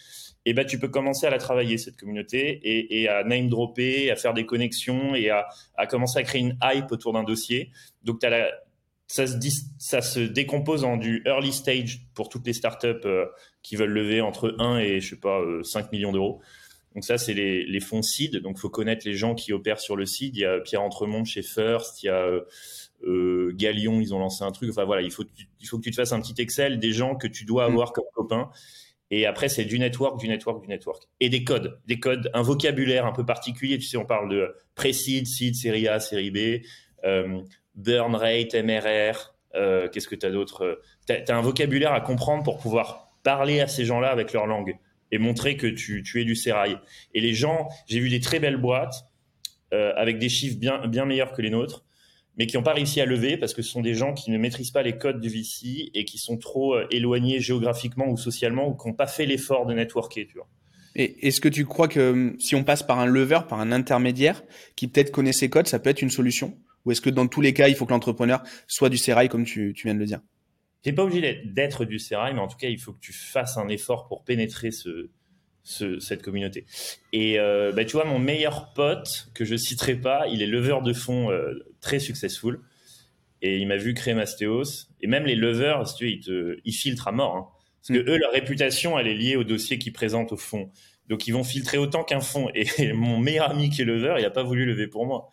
[0.46, 4.16] et ben tu peux commencer à la travailler cette communauté et, à name dropper, à
[4.16, 5.48] faire des connexions et à,
[5.88, 7.72] commencer à créer une hype autour d'un dossier.
[8.04, 8.22] Donc
[9.08, 9.38] ça se,
[9.80, 13.26] ça se décompose en du early stage pour toutes les startups euh,
[13.64, 16.42] qui veulent lever entre 1 et je sais pas 5 euh, millions d'euros.
[16.96, 18.38] Donc ça, c'est les, fonds seed.
[18.38, 20.38] Donc faut connaître les gens qui opèrent sur le seed.
[20.38, 22.42] Il y a Pierre Entremont chez First, il y a euh,
[23.04, 24.70] euh, Galion, ils ont lancé un truc.
[24.70, 25.26] Enfin voilà, il faut,
[25.60, 27.72] il faut que tu te fasses un petit Excel des gens que tu dois mm.
[27.72, 28.50] avoir comme copains.
[29.18, 31.04] Et après, c'est du network, du network, du network.
[31.22, 33.78] Et des codes, des codes, un vocabulaire un peu particulier.
[33.78, 36.66] Tu sais, on parle de pré-seed, seed, série A, série B,
[37.06, 37.40] euh,
[37.76, 39.34] burn rate, MRR.
[39.54, 43.68] Qu'est-ce que tu as d'autre Tu as, un vocabulaire à comprendre pour pouvoir parler à
[43.68, 44.78] ces gens-là avec leur langue
[45.14, 46.78] et montrer que tu, es du sérail.
[47.14, 49.06] Et les gens, j'ai vu des très belles boîtes
[49.74, 51.85] euh, avec des chiffres bien meilleurs que les nôtres,
[52.38, 54.38] mais qui n'ont pas réussi à lever parce que ce sont des gens qui ne
[54.38, 58.68] maîtrisent pas les codes du VC et qui sont trop euh, éloignés géographiquement ou socialement
[58.68, 60.48] ou qui n'ont pas fait l'effort de networker, tu vois.
[60.96, 63.72] Et est-ce que tu crois que hum, si on passe par un lever, par un
[63.72, 64.44] intermédiaire,
[64.76, 66.58] qui peut-être connaît ces codes, ça peut être une solution?
[66.86, 69.44] Ou est-ce que dans tous les cas, il faut que l'entrepreneur soit du sérail, comme
[69.44, 70.22] tu, tu viens de le dire?
[70.86, 73.58] N'es pas obligé d'être du sérail, mais en tout cas, il faut que tu fasses
[73.58, 75.10] un effort pour pénétrer ce,
[75.66, 76.66] cette communauté.
[77.12, 80.82] Et euh, bah, tu vois, mon meilleur pote, que je citerai pas, il est leveur
[80.82, 82.62] de fonds euh, très successful.
[83.42, 84.88] Et il m'a vu créer Mastéos.
[85.02, 87.36] Et même les leveurs, si tu veux, ils, te, ils filtrent à mort.
[87.36, 87.48] Hein.
[87.82, 88.14] Parce que mm.
[88.14, 90.72] eux, leur réputation, elle est liée au dossier qu'ils présentent au fond.
[91.10, 92.50] Donc, ils vont filtrer autant qu'un fonds.
[92.56, 95.30] Et, mon meilleur ami qui est lever, il n'a pas voulu lever pour moi.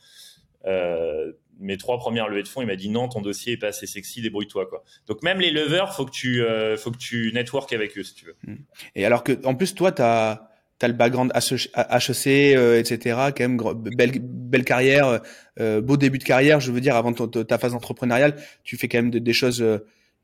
[0.67, 3.69] Euh, mes trois premières levées de fonds, il m'a dit non, ton dossier est pas
[3.69, 4.85] assez sexy, débrouille-toi quoi.
[5.07, 8.15] Donc même les leveurs, faut que tu euh, faut que tu network avec eux si
[8.15, 8.37] tu veux.
[8.47, 8.57] Hmm.
[8.95, 10.49] Et alors que en plus toi tu as
[10.83, 12.99] le background HEC, euh, etc.
[13.37, 13.61] Quand même
[13.97, 15.21] belle belle carrière,
[15.61, 18.99] euh, beau début de carrière, je veux dire avant ta phase entrepreneuriale, tu fais quand
[18.99, 19.65] même des choses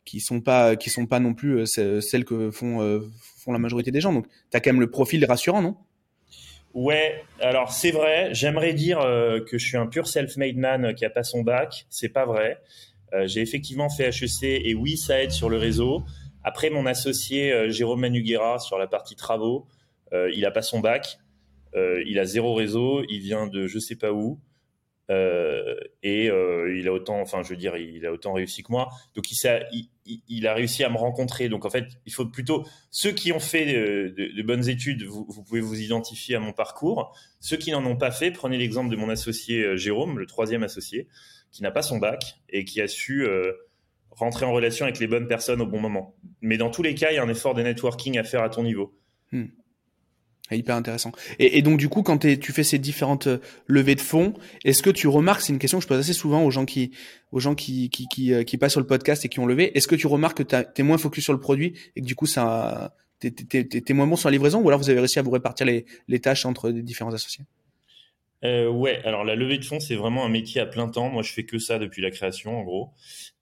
[0.04, 3.00] qui sont pas qui sont pas non plus celles que font
[3.36, 4.12] font la majorité des gens.
[4.12, 5.76] Donc tu as quand même le profil rassurant, non?
[6.74, 8.34] Ouais, alors c'est vrai.
[8.34, 11.86] J'aimerais dire euh, que je suis un pur self-made man qui a pas son bac.
[11.90, 12.60] C'est pas vrai.
[13.14, 16.02] Euh, j'ai effectivement fait HEC et oui, ça aide sur le réseau.
[16.44, 19.66] Après, mon associé euh, Jérôme Manuguera sur la partie travaux,
[20.12, 21.18] il a pas son bac.
[21.74, 23.02] il a zéro réseau.
[23.10, 24.38] Il vient de je sais pas où.
[25.10, 28.70] Euh, et euh, il a autant, enfin, je veux dire, il a autant réussi que
[28.70, 28.90] moi.
[29.14, 29.88] Donc, il,
[30.28, 31.48] il, a réussi à me rencontrer.
[31.48, 35.42] Donc, en fait, il faut plutôt ceux qui ont fait de, bonnes études, vous, vous,
[35.42, 37.16] pouvez vous identifier à mon parcours.
[37.40, 40.62] Ceux qui n'en ont pas fait, prenez l'exemple de mon associé euh, Jérôme, le troisième
[40.62, 41.08] associé,
[41.50, 43.26] qui n'a pas son bac et qui a su
[44.10, 46.14] rentrer en relation avec les bonnes personnes au bon moment.
[46.42, 48.50] Mais dans tous les cas, il y a un effort de networking à faire à
[48.50, 48.94] ton niveau.
[49.32, 49.46] Hmm.
[50.50, 51.12] Hyper intéressant.
[51.38, 54.34] Et, et, donc du coup, quand tu fais ces différentes euh, levées de fonds,
[54.64, 56.92] est-ce que tu remarques, c'est une question que je pose assez souvent aux gens qui,
[57.32, 59.76] aux gens qui, qui, qui, euh, qui passent sur le podcast et qui ont levé,
[59.76, 62.14] est-ce que tu remarques que tu es moins focus sur le produit et que du
[62.14, 65.22] coup, ça, t'es, t'es, moins bon sur la livraison ou alors vous avez réussi à
[65.22, 67.44] vous répartir les, les tâches entre les différents associés?
[68.44, 71.10] Euh, Ouais, alors la levée de fonds, c'est vraiment un métier à plein temps.
[71.10, 72.90] Moi, je fais que ça depuis la création, en gros.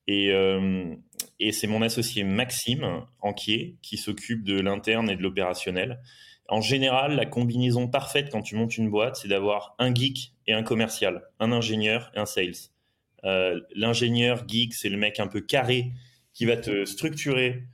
[0.06, 0.94] Et, euh,
[1.40, 6.00] et c'est mon associé Maxime Anquier qui s'occupe de l'interne et de l'opérationnel.
[6.48, 10.52] En général, la combinaison parfaite quand tu montes une boîte, c'est d'avoir un geek et
[10.52, 12.70] un commercial, un ingénieur et un sales.
[13.24, 15.92] Euh, l'ingénieur geek, c'est le mec un peu carré
[16.32, 17.64] qui va te structurer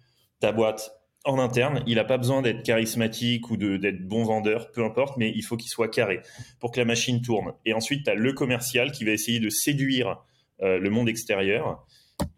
[0.41, 0.93] ta boîte
[1.25, 1.83] en interne.
[1.87, 5.57] Il n'a pas besoin d'être charismatique ou d'être bon vendeur, peu importe, mais il faut
[5.57, 6.21] qu'il soit carré
[6.59, 7.53] pour que la machine tourne.
[7.67, 10.23] Et ensuite, tu as le commercial qui va essayer de séduire
[10.63, 11.87] euh, le monde extérieur.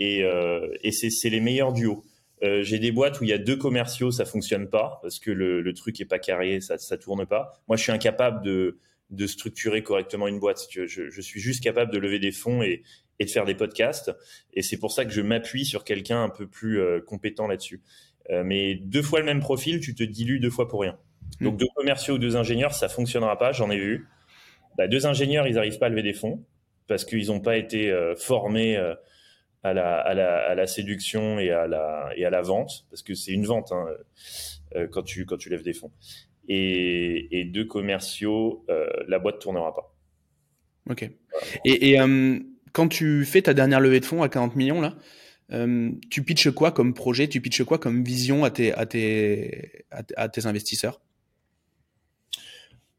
[0.01, 2.05] Et, euh, et c'est les meilleurs duos.
[2.45, 5.31] Euh, j'ai des boîtes où il y a deux commerciaux, ça fonctionne pas parce que
[5.31, 7.63] le, truc est pas carré, ça, ça tourne pas.
[7.69, 8.79] Moi, je suis incapable de,
[9.11, 10.67] de structurer correctement une boîte.
[10.71, 12.83] Je, je, suis juste capable de lever des fonds et,
[13.19, 14.13] et de faire des podcasts.
[14.53, 17.83] Et c'est pour ça que je m'appuie sur quelqu'un un peu plus euh, compétent là-dessus.
[18.31, 20.99] Euh, mais deux fois le même profil, tu te dilues deux fois pour rien.
[21.41, 21.59] Donc mmh.
[21.59, 23.53] deux commerciaux ou deux ingénieurs, ça fonctionnera pas.
[23.53, 24.07] J'en ai vu.
[24.77, 26.45] Bah, deux ingénieurs, ils n'arrivent pas à lever des fonds
[26.87, 28.77] parce qu'ils n'ont pas été formés
[29.65, 33.03] à la, à la, à la séduction et à la, et à la vente, parce
[33.03, 33.87] que c'est une vente hein,
[34.77, 35.91] euh, quand, tu, quand tu lèves des fonds.
[36.49, 39.97] Et, et deux commerciaux, euh, la boîte tournera pas.
[40.91, 41.11] Ok.
[41.65, 42.39] Et, et euh,
[42.73, 44.95] quand tu fais ta dernière levée de fonds à 40 millions, là,
[46.11, 47.29] tu pitches quoi comme projet?
[47.29, 51.01] Tu pitches quoi comme vision à tes, à tes, à tes investisseurs?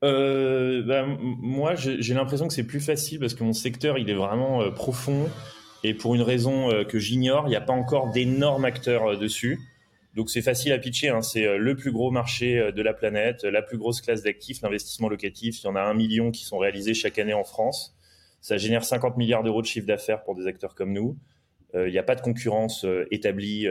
[0.01, 5.28] Moi, j'ai l'impression que c'est plus facile parce que mon secteur, il est vraiment profond.
[5.88, 9.17] Et pour une raison euh, que j'ignore, il n'y a pas encore d'énormes acteurs euh,
[9.17, 9.60] dessus.
[10.15, 11.21] Donc c'est facile à pitcher, hein.
[11.21, 15.10] c'est euh, le plus gros marché de la planète, la plus grosse classe d'actifs, l'investissement
[15.10, 15.62] locatif.
[15.62, 17.95] Il y en a un million qui sont réalisés chaque année en France.
[18.41, 21.17] Ça génère 50 milliards d'euros de chiffre d'affaires pour des acteurs comme nous.
[21.76, 23.67] Il n'y a pas de concurrence établie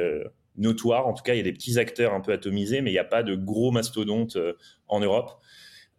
[0.57, 1.07] notoire.
[1.07, 2.99] En tout cas, il y a des petits acteurs un peu atomisés, mais il n'y
[2.99, 4.37] a pas de gros mastodontes
[4.89, 5.31] en Europe.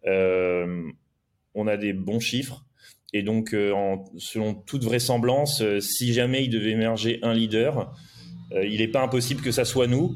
[0.04, 2.65] on a des bons chiffres.
[3.16, 3.50] Et donc,
[4.18, 7.94] selon toute vraisemblance, si jamais il devait émerger un leader,
[8.52, 10.14] il n'est pas impossible que ça soit nous.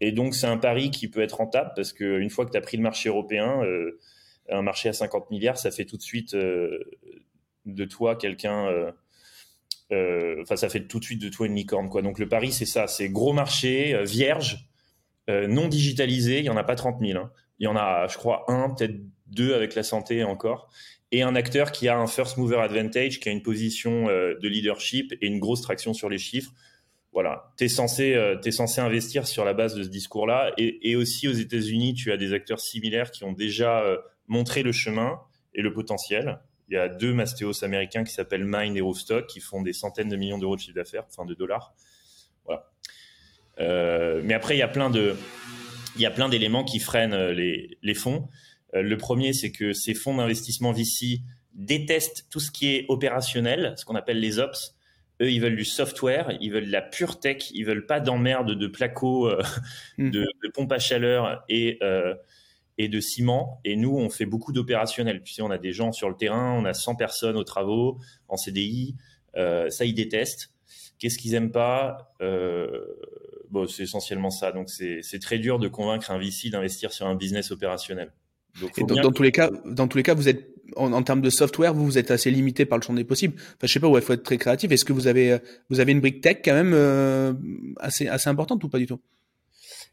[0.00, 2.60] Et donc, c'est un pari qui peut être rentable parce qu'une fois que tu as
[2.60, 3.62] pris le marché européen,
[4.48, 8.92] un marché à 50 milliards, ça fait tout de suite de toi quelqu'un
[9.92, 12.02] euh, enfin, ça fait tout de suite de toi une licorne, quoi.
[12.02, 14.68] Donc le pari, c'est ça, c'est gros marché, euh, vierge,
[15.28, 16.38] euh, non digitalisé.
[16.38, 17.18] Il y en a pas 30 000.
[17.18, 17.30] Hein.
[17.58, 20.70] Il y en a, je crois, un, peut-être deux avec la santé encore,
[21.12, 25.12] et un acteur qui a un first mover advantage, qui a une position de leadership
[25.20, 26.52] et une grosse traction sur les chiffres.
[27.12, 28.10] Voilà, tu es censé,
[28.44, 30.52] es censé investir sur la base de ce discours-là.
[30.56, 33.84] Et, aussi aux États-Unis, tu as des acteurs similaires qui ont déjà
[34.28, 35.18] montré le chemin
[35.54, 36.38] et le potentiel.
[36.70, 40.08] Il y a deux mastéos américains qui s'appellent Mine et Roofstock qui font des centaines
[40.08, 41.74] de millions d'euros de chiffre d'affaires, enfin de dollars.
[42.44, 42.70] Voilà.
[43.58, 44.90] Euh, mais après, il y a plein
[45.96, 48.28] il y a plein d'éléments qui freinent euh, les fonds.
[48.74, 51.20] Euh, le premier, c'est que ces fonds d'investissement VC
[51.54, 54.76] détestent tout ce qui est opérationnel, ce qu'on appelle les ops.
[55.20, 58.56] Eux, ils veulent du software, ils veulent de la pure tech, ils veulent pas d'emmerde
[58.56, 59.28] de placo,
[59.98, 60.10] hmm.
[60.10, 62.14] de, de, pompe à chaleur et euh,
[62.78, 63.60] et de ciment.
[63.64, 65.22] Et nous, on fait beaucoup d'opérationnels.
[65.22, 67.98] Tu sais, on a des gens sur le terrain, on a 100 personnes aux travaux,
[68.28, 68.96] en CDI.
[69.36, 70.50] Euh, ça, ils détestent.
[70.98, 72.14] Qu'est-ce qu'ils aiment pas?
[72.22, 72.86] Euh,
[73.50, 74.52] Bon, c'est essentiellement ça.
[74.52, 78.12] Donc, c'est très dur de convaincre un VC d'investir sur un business opérationnel.
[78.60, 81.30] Donc, et dans, tous les cas, dans tous les cas, vous êtes en, termes de
[81.30, 83.34] software, vous, vous êtes assez limité par le champ des possibles.
[83.36, 84.70] Enfin, je sais pas, il faut être très créatif.
[84.70, 87.32] Est-ce que vous avez, vous avez une brique tech quand même euh,
[87.78, 89.00] assez, assez importante ou pas du tout?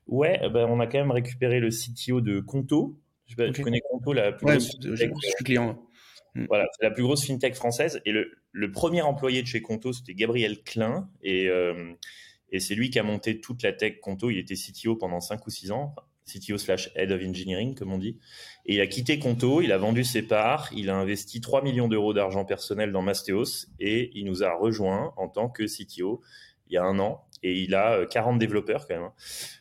[0.08, 3.00] Ouais, eh ben, on a quand même récupéré le CTO de Conto.
[3.28, 5.12] Je, connais Conto, la plus grosse fintech.
[5.44, 5.82] client.
[6.36, 6.46] Hmm.
[6.48, 8.02] Voilà, c'est la plus grosse fintech française.
[8.06, 11.10] Et le, premier employé de chez Conto, c'était Gabriel Klein.
[11.22, 11.92] Et, euh,
[12.52, 14.30] et c'est lui qui a monté toute la tech Conto.
[14.30, 15.94] Il était CTO pendant 5 ou 6 ans.
[16.28, 18.18] CTO slash Head of Engineering, comme on dit.
[18.66, 21.88] Et il a quitté Conto, il a vendu ses parts, il a investi 3 millions
[21.88, 26.22] d'euros d'argent personnel dans Mastéos et il nous a rejoint en tant que CTO
[26.70, 29.04] il y a un an et il a 40 euh, développeurs quand même.
[29.04, 29.14] Hein.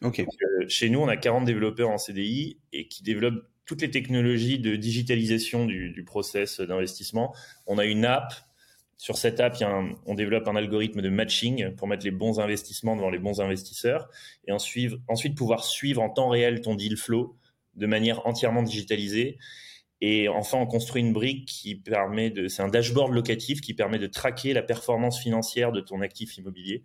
[0.02, 0.20] Ok.
[0.20, 4.58] Euh, chez nous, on a 40 développeurs en CDI et qui développent toutes les technologies
[4.58, 7.34] de digitalisation du, du process d'investissement.
[7.66, 8.32] On a une app.
[8.98, 9.56] Sur cette app,
[10.06, 14.08] on développe un algorithme de matching pour mettre les bons investissements devant les bons investisseurs
[14.46, 17.36] et ensuite, ensuite pouvoir suivre en temps réel ton deal flow
[17.74, 19.36] de manière entièrement digitalisée.
[20.00, 23.98] Et enfin, on construit une brique qui permet de, c'est un dashboard locatif qui permet
[23.98, 26.82] de traquer la performance financière de ton actif immobilier.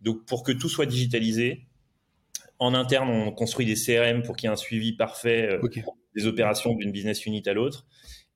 [0.00, 1.66] Donc, pour que tout soit digitalisé,
[2.58, 5.68] en interne, on construit des CRM pour qu'il y ait un suivi parfait euh,
[6.14, 7.86] des opérations d'une business unit à l'autre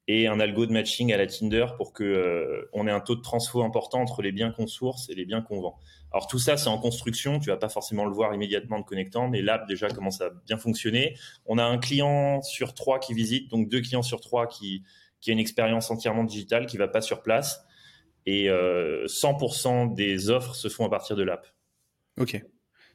[0.07, 3.17] et un algo de matching à la Tinder pour que euh, on ait un taux
[3.17, 5.79] de transfo important entre les biens qu'on source et les biens qu'on vend.
[6.13, 7.41] Alors tout ça, c'est en construction.
[7.41, 10.31] Tu vas pas forcément le voir immédiatement en te connectant, mais l'app déjà commence à
[10.47, 11.17] bien fonctionner.
[11.47, 14.83] On a un client sur trois qui visite, donc deux clients sur trois qui
[15.25, 17.65] qui a une expérience entièrement digitale, qui va pas sur place,
[18.27, 21.47] et 100% euh, des offres se font à partir de l'app.
[22.19, 22.45] Ok.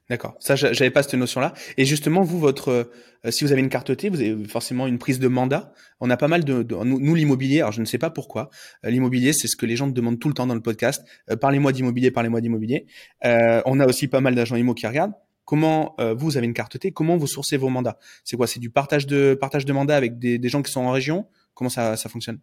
[0.10, 0.36] D'accord.
[0.40, 1.54] Ça, j'avais pas cette notion-là.
[1.78, 2.92] Et justement, vous, votre,
[3.26, 5.72] euh, si vous avez une carte T, vous avez forcément une prise de mandat.
[6.00, 7.60] On a pas mal de, nous, l'immobilier.
[7.60, 8.50] Alors, je ne sais pas pourquoi.
[8.86, 11.06] Euh, l'immobilier, c'est ce que les gens demandent tout le temps dans le podcast.
[11.40, 12.88] parlez-moi d'immobilier, parlez-moi d'immobilier.
[13.24, 15.14] on a aussi pas mal d'agents immo qui regardent.
[15.46, 17.98] Comment vous avez une carte T Comment vous sourcez vos mandats?
[18.24, 18.46] C'est quoi?
[18.46, 21.26] C'est du partage de partage de mandats avec des, des gens qui sont en région?
[21.56, 22.40] Comment ça, ça fonctionne?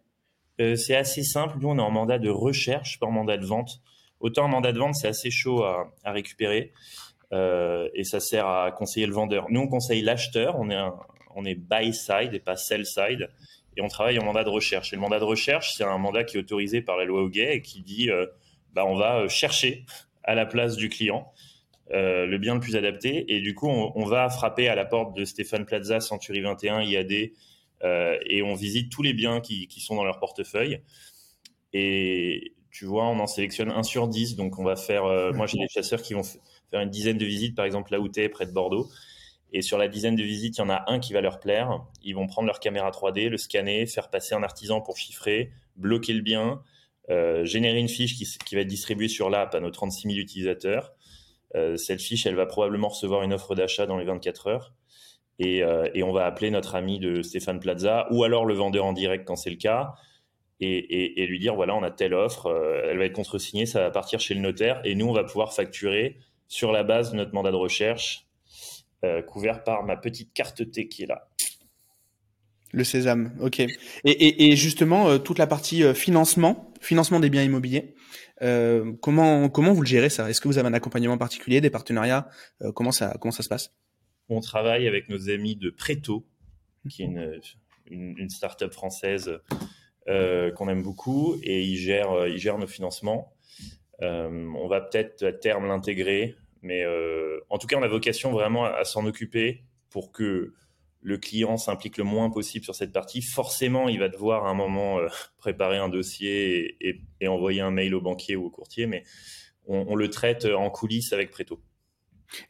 [0.57, 1.55] C'est assez simple.
[1.61, 3.81] Nous, on est en mandat de recherche, pas en mandat de vente.
[4.19, 6.73] Autant un mandat de vente, c'est assez chaud à, à récupérer
[7.33, 9.47] euh, et ça sert à conseiller le vendeur.
[9.49, 10.79] Nous, on conseille l'acheteur, on est,
[11.35, 13.29] on est buy side et pas sell side
[13.77, 14.91] et on travaille en mandat de recherche.
[14.91, 17.57] Et le mandat de recherche, c'est un mandat qui est autorisé par la loi Hoguet
[17.57, 18.25] et qui dit euh,
[18.73, 19.85] bah, on va euh, chercher
[20.23, 21.31] à la place du client
[21.91, 23.25] euh, le bien le plus adapté.
[23.33, 27.11] Et du coup, on, va frapper à la porte de Stéphane Plaza, Century 21, IAD,
[27.11, 30.81] et on visite tous les biens qui, sont dans leur portefeuille.
[31.71, 34.35] Et, tu vois, on en sélectionne un sur 10.
[34.35, 35.03] Donc, on va faire.
[35.33, 36.23] Moi, j'ai des chasseurs qui vont
[36.71, 38.87] faire une dizaine de visites, par exemple, là où tu es, près de Bordeaux.
[39.53, 41.85] Et sur la dizaine de visites, il y en a un qui va leur plaire.
[42.03, 46.13] Ils vont prendre leur caméra 3D, le scanner, faire passer un artisan pour chiffrer, bloquer
[46.13, 46.61] le bien,
[47.09, 50.93] euh, générer une fiche qui, va être distribuée sur l'app à nos 36 000 utilisateurs.
[51.55, 54.73] Euh, cette fiche, elle va probablement recevoir une offre d'achat dans les 24 heures.
[55.39, 55.59] Et,
[55.93, 59.23] et, on va appeler notre ami de Stéphane Plaza ou alors le vendeur en direct
[59.23, 59.93] quand c'est le cas
[60.59, 63.91] et, lui dire voilà, on a telle offre, euh, elle va être contresignée, ça va
[63.91, 67.33] partir chez le notaire et nous, on va pouvoir facturer sur la base de notre
[67.33, 68.27] mandat de recherche
[69.03, 71.27] euh, couvert par ma petite carte T qui est là.
[72.73, 73.61] Le sésame, ok.
[73.61, 73.69] Et,
[74.03, 77.95] et, et justement, euh, toute la partie euh, financement, financement des biens immobiliers,
[78.41, 80.29] euh, comment comment vous le gérez ça?
[80.29, 82.27] Est-ce que vous avez un accompagnement particulier, des partenariats?
[82.75, 83.73] Comment ça comment ça se passe?
[84.29, 86.27] On travaille avec nos amis de Preto,
[86.89, 87.41] qui est une,
[87.85, 89.39] une, une start-up française
[90.05, 93.33] qu'on aime beaucoup, et ils gèrent ils gèrent nos financements.
[94.01, 96.85] On va peut-être à terme l'intégrer, mais
[97.49, 100.53] en tout cas, on a vocation vraiment à s'en occuper pour que
[101.01, 104.53] le client s'implique le moins possible sur cette partie, forcément, il va devoir à un
[104.53, 105.07] moment euh,
[105.37, 109.03] préparer un dossier et, envoyer un mail au banquier ou au courtier, mais
[109.69, 111.61] on, le traite en coulisses avec Préto.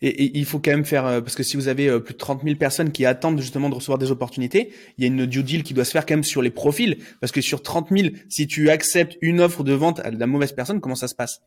[0.01, 2.19] Et, il faut quand même faire, euh, parce que si vous avez euh, plus de
[2.19, 5.43] 30 000 personnes qui attendent justement de recevoir des opportunités, il y a une due
[5.43, 8.15] deal qui doit se faire quand même sur les profils, parce que sur 30 000,
[8.29, 11.41] si tu acceptes une offre de vente à la mauvaise personne, comment ça se passe?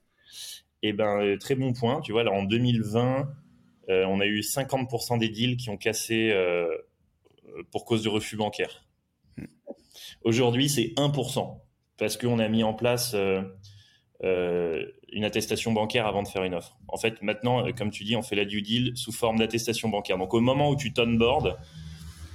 [0.83, 2.01] Eh ben, très bon point.
[2.01, 3.29] Tu vois, là, en 2020,
[3.89, 6.33] on a eu 50% des deals qui ont cassé
[7.71, 8.87] pour cause de refus bancaire.
[10.23, 11.61] Aujourd'hui, c'est 1%,
[11.99, 13.43] parce qu'on a mis en place euh,
[14.23, 16.77] euh, une attestation bancaire avant de faire une offre.
[16.89, 19.89] En fait, maintenant, euh, comme tu dis, on fait la due deal sous forme d'attestation
[19.89, 20.19] bancaire.
[20.19, 21.59] Donc, au moment où tu board,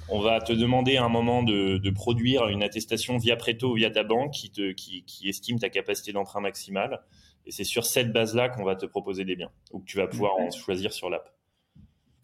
[0.08, 3.90] on va te demander à un moment de, produire une attestation via Preto ou via
[3.90, 7.02] ta banque qui, te, qui, qui estime ta capacité d'emprunt maximale.
[7.46, 10.08] Et c'est sur cette base-là qu'on va te proposer des biens, ou que tu vas
[10.08, 11.35] pouvoir en choisir sur l'app.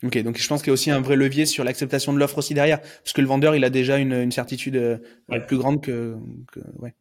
[0.02, 2.38] Ok, donc je pense qu'il y a aussi un vrai levier sur l'acceptation de l'offre
[2.38, 4.98] aussi derrière, parce que le vendeur il a déjà une, une certitude euh,
[5.46, 6.16] plus grande que,
[6.52, 6.94] que ouais.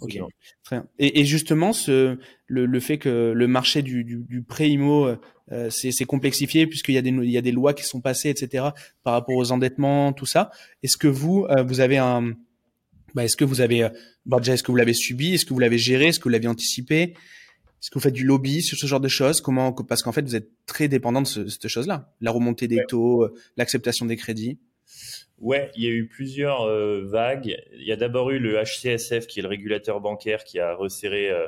[0.00, 0.18] Ok,
[0.62, 0.86] très bien.
[0.98, 5.16] Et, et justement, ce, le, le, fait que le marché du, du, du pré IMO
[5.52, 8.30] euh, c'est complexifié puisqu'il y a des il y a des lois qui sont passées,
[8.30, 8.64] etc.
[9.04, 10.50] Par rapport aux endettements, tout ça.
[10.82, 12.32] Est-ce que vous euh, vous avez un
[13.14, 13.88] bah, est-ce que vous avez euh,
[14.26, 16.30] bah, déjà est-ce que vous l'avez subi, est-ce que vous l'avez géré, est-ce que vous
[16.30, 17.14] l'avez anticipé?
[17.86, 19.40] Est-ce que vous faites du lobby sur ce genre de choses?
[19.40, 22.84] Comment Parce qu'en fait, vous êtes très dépendant de ce, cette chose-là, la remontée des
[22.84, 24.58] taux, euh, l'acceptation des crédits.
[25.38, 27.56] Ouais, il y a eu plusieurs euh, vagues.
[27.74, 31.30] Il y a d'abord eu le HCSF, qui est le régulateur bancaire, qui a resserré
[31.30, 31.46] euh,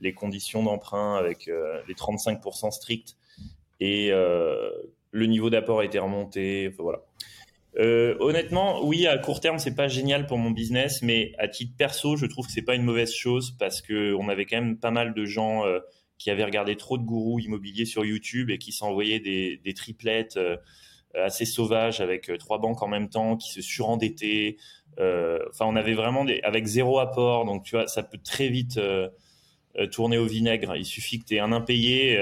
[0.00, 3.16] les conditions d'emprunt avec les 35% stricts,
[3.78, 6.70] et le niveau d'apport a été remonté.
[6.76, 7.04] voilà.
[7.78, 11.74] Euh, honnêtement, oui, à court terme, c'est pas génial pour mon business, mais à titre
[11.76, 14.78] perso, je trouve que c'est pas une mauvaise chose parce que on avait quand même
[14.78, 15.78] pas mal de gens euh,
[16.18, 20.56] qui avaient regardé trop de gourous immobiliers sur YouTube et qui s'envoyaient des, triplettes euh,
[21.14, 24.56] assez sauvages avec trois banques en même temps, qui se surendettaient.
[24.96, 28.80] Enfin, on avait vraiment avec zéro apport, donc tu vois, ça peut très vite
[29.92, 30.74] tourner au vinaigre.
[30.74, 32.18] Il suffit que tu aies un impayé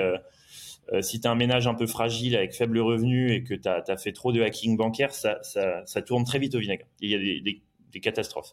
[0.93, 3.69] euh, si tu as un ménage un peu fragile avec faible revenu et que tu
[3.69, 5.41] as, fait trop de hacking bancaire, ça,
[6.07, 6.87] tourne très vite au vinaigre.
[7.01, 7.63] Il y a des,
[8.03, 8.53] catastrophes.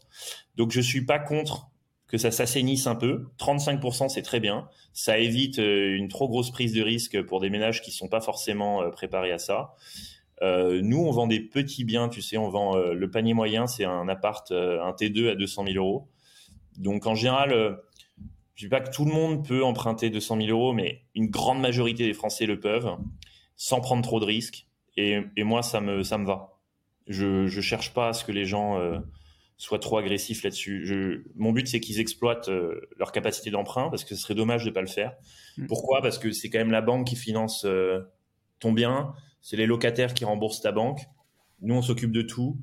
[0.56, 1.68] Donc je suis pas contre
[2.08, 3.26] que ça s'assainisse un peu.
[3.38, 4.70] 35%, c'est très bien.
[4.94, 8.22] Ça évite euh, une trop grosse prise de risque pour des ménages qui sont pas
[8.22, 9.74] forcément euh, préparés à ça.
[10.40, 14.08] nous, on vend des petits biens, tu sais, on vend le panier moyen, c'est un
[14.08, 16.08] appart, un T2 à 200 000 euros.
[16.78, 17.78] Donc en général,
[18.54, 21.60] je dis pas que tout le monde peut emprunter 200 000 euros, mais une grande
[21.60, 22.96] majorité des Français le peuvent,
[23.56, 24.66] sans prendre trop de risques.
[24.96, 26.60] Et, moi, ça me, ça me va.
[27.08, 28.98] Je, je cherche pas à ce que les gens euh,
[29.56, 31.26] soient trop agressifs là-dessus.
[31.34, 34.70] Mon but, c'est qu'ils exploitent euh, leur capacité d'emprunt, parce que ce serait dommage de
[34.70, 35.14] pas le faire.
[35.56, 35.66] Mm.
[35.66, 36.00] Pourquoi?
[36.00, 38.00] Parce que c'est quand même la banque qui finance euh,
[38.60, 41.00] ton bien, c'est les locataires qui remboursent ta banque.
[41.60, 42.58] Nous, on s'occupe de tout.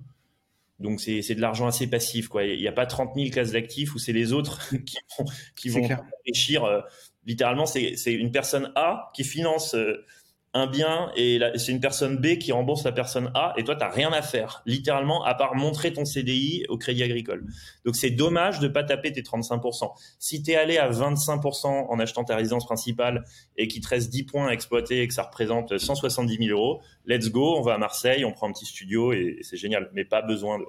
[0.82, 2.28] Donc c'est de l'argent assez passif.
[2.28, 2.44] Quoi.
[2.44, 5.70] Il n'y a pas 30 000 classes d'actifs où c'est les autres qui vont, qui
[5.70, 5.88] vont
[6.26, 6.64] réfléchir.
[6.64, 6.82] Euh,
[7.26, 10.06] littéralement, c'est une personne A qui finance euh,
[10.54, 13.82] un bien et c'est une personne B qui rembourse la personne A et toi, tu
[13.82, 17.46] n'as rien à faire, littéralement, à part montrer ton CDI au Crédit Agricole.
[17.86, 19.92] Donc, c'est dommage de pas taper tes 35%.
[20.20, 23.24] Si tu es allé à 25% en achetant ta résidence principale
[23.56, 26.82] et qu'il te reste 10 points à exploiter et que ça représente 170 000 euros,
[27.06, 30.04] let's go, on va à Marseille, on prend un petit studio et, c'est génial, mais
[30.04, 30.66] pas besoin de...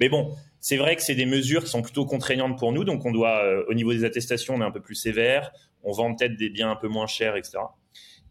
[0.00, 3.04] Mais bon, c'est vrai que c'est des mesures qui sont plutôt contraignantes pour nous, donc
[3.04, 6.14] on doit, euh, au niveau des attestations, on est un peu plus sévère, on vend
[6.14, 7.58] peut-être des biens un peu moins chers, etc.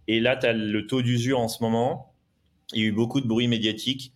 [0.07, 2.13] Et là, tu as le taux d'usure en ce moment.
[2.73, 4.13] Il y a eu beaucoup de bruit médiatique.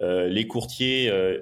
[0.00, 1.38] Euh, les courtiers, euh,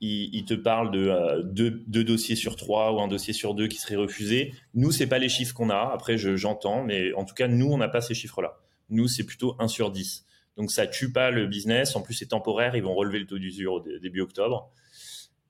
[0.00, 3.76] ils, te parlent de euh, deux, dossiers sur trois ou un dossier sur deux qui
[3.78, 4.54] serait refusé.
[4.74, 5.90] Nous, c'est pas les chiffres qu'on a.
[5.92, 8.58] Après, j'entends, mais en tout cas, nous, on n'a pas ces chiffres-là.
[8.88, 10.26] Nous, c'est plutôt 1 sur 10.
[10.56, 11.96] Donc, ça tue pas le business.
[11.96, 12.74] En plus, c'est temporaire.
[12.74, 14.70] Ils vont relever le taux d'usure début octobre.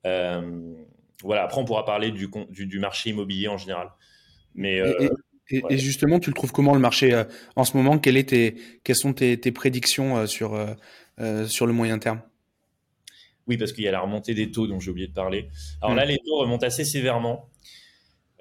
[0.05, 1.43] voilà.
[1.45, 3.91] Après, on pourra parler du, marché immobilier en général.
[4.55, 4.83] Mais
[5.71, 7.25] justement, tu le trouves comment le marché euh,
[7.57, 7.99] en ce moment?
[7.99, 12.21] Quelles, est quelles sont tes, prédictions euh, sur, euh, sur le moyen terme?
[13.47, 15.49] Oui, parce qu'il y a la remontée des taux dont j'ai oublié de parler.
[15.83, 16.09] Alors là, mm.
[16.09, 17.49] les taux remontent assez sévèrement.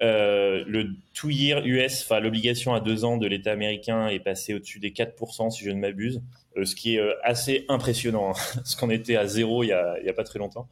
[0.00, 4.92] Le two-year US, enfin l'obligation à deux ans de l'État américain est passé au-dessus des
[4.92, 6.22] 4%, si je ne m'abuse,
[6.62, 10.12] ce qui est assez impressionnant, hein, parce qu'on était à zéro il n'y a, a,
[10.14, 10.68] pas très longtemps.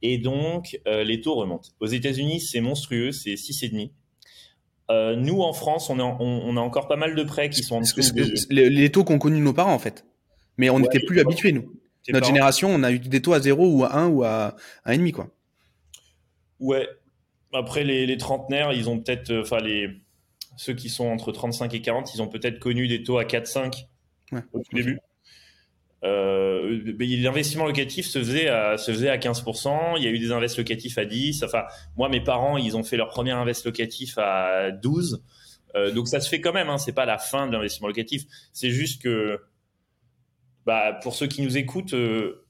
[0.00, 1.68] Et donc, les taux remontent.
[1.80, 3.90] Aux États-Unis, c'est monstrueux, c'est 6,5.
[4.90, 7.80] Euh, nous, en France, on, on, a encore pas mal de prêts qui sont en
[7.80, 8.00] dessous.
[8.50, 10.04] Les, taux qu'ont connus nos parents, en fait.
[10.56, 11.72] Mais on n'était plus habitués, nous.
[12.08, 15.12] Notre génération, on a eu des taux à 0 ou à 1 ou à 1,5,
[15.12, 15.28] quoi.
[16.58, 16.88] Ouais,
[17.52, 19.90] après, les, les trentenaires, ils ont peut-être, euh, enfin, les,
[20.56, 23.86] ceux qui sont entre 35 et 40, ils ont peut-être connu des taux à 4-5
[24.52, 24.98] au tout début.
[26.04, 29.96] Euh, L'investissement locatif se faisait, à, se faisait à 15%.
[29.96, 31.42] Il y a eu des invests locatifs à 10.
[31.42, 31.64] Enfin,
[31.96, 35.22] moi, mes parents, ils ont fait leur premier invest locatif à 12.
[35.74, 36.68] Euh, donc ça se fait quand même.
[36.68, 38.24] Hein, c'est pas la fin de l'investissement locatif.
[38.52, 39.40] C'est juste que,
[40.66, 42.44] bah, pour ceux qui nous écoutent, euh,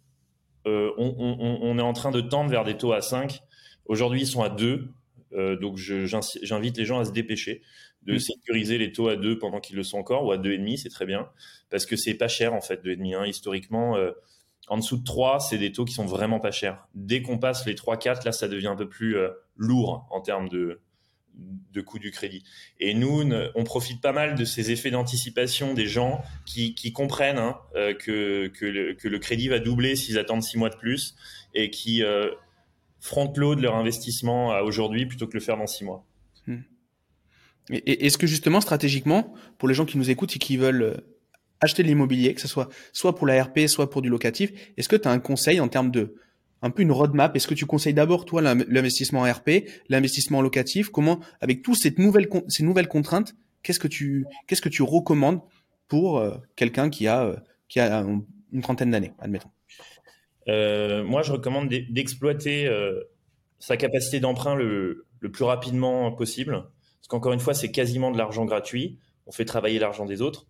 [0.66, 1.14] euh on,
[1.62, 3.40] on, est en train de tendre vers des taux à 5.
[3.86, 4.88] Aujourd'hui, ils sont à 2.
[5.34, 7.62] Euh, donc, j'invite les gens à se dépêcher
[8.03, 8.18] de mm.
[8.18, 11.07] sécuriser les taux à 2 pendant qu'ils le sont encore, ou à 2,5, c'est très
[11.07, 11.28] bien,
[11.70, 13.16] parce que c'est pas cher en fait, 2,5.
[13.16, 13.26] Hein.
[13.26, 14.12] Historiquement, euh,
[14.68, 16.86] en dessous de 3, c'est des taux qui sont vraiment pas chers.
[16.94, 20.49] Dès qu'on passe les 3-4, là, ça devient un peu plus euh, lourd en termes
[20.49, 20.80] de,
[21.34, 22.44] de coût du crédit.
[22.80, 23.24] Et nous,
[23.55, 28.66] on profite pas mal de ces effets d'anticipation des gens qui, comprennent hein, que, que,
[28.66, 31.14] le, que, le, crédit va doubler s'ils attendent 6 mois de plus
[31.55, 32.03] et qui
[33.01, 36.05] front-load leur investissement à aujourd'hui plutôt que le faire dans six mois.
[37.70, 40.96] Est-ce que justement, stratégiquement, pour les gens qui nous écoutent et qui veulent euh,
[41.60, 44.88] acheter de l'immobilier, que ce soit soit pour la RP, soit pour du locatif, est-ce
[44.88, 46.14] que tu as un conseil en termes de
[46.62, 47.34] un peu une roadmap?
[47.36, 50.88] Est-ce que tu conseilles d'abord toi l'investissement en RP, l'investissement locatif?
[50.88, 55.40] Comment, avec toutes ces nouvelles ces nouvelles contraintes, qu'est-ce que tu qu'est-ce que tu recommandes
[55.88, 57.36] pour euh, quelqu'un qui a euh,
[57.68, 58.04] qui a
[58.52, 59.50] une trentaine d'années, admettons?
[60.48, 62.68] Euh, moi, je recommande d'exploiter
[63.58, 66.64] sa capacité d'emprunt le, plus rapidement possible.
[67.01, 68.99] Parce qu'encore une fois, c'est quasiment de l'argent gratuit.
[69.26, 70.46] On fait travailler l'argent des autres.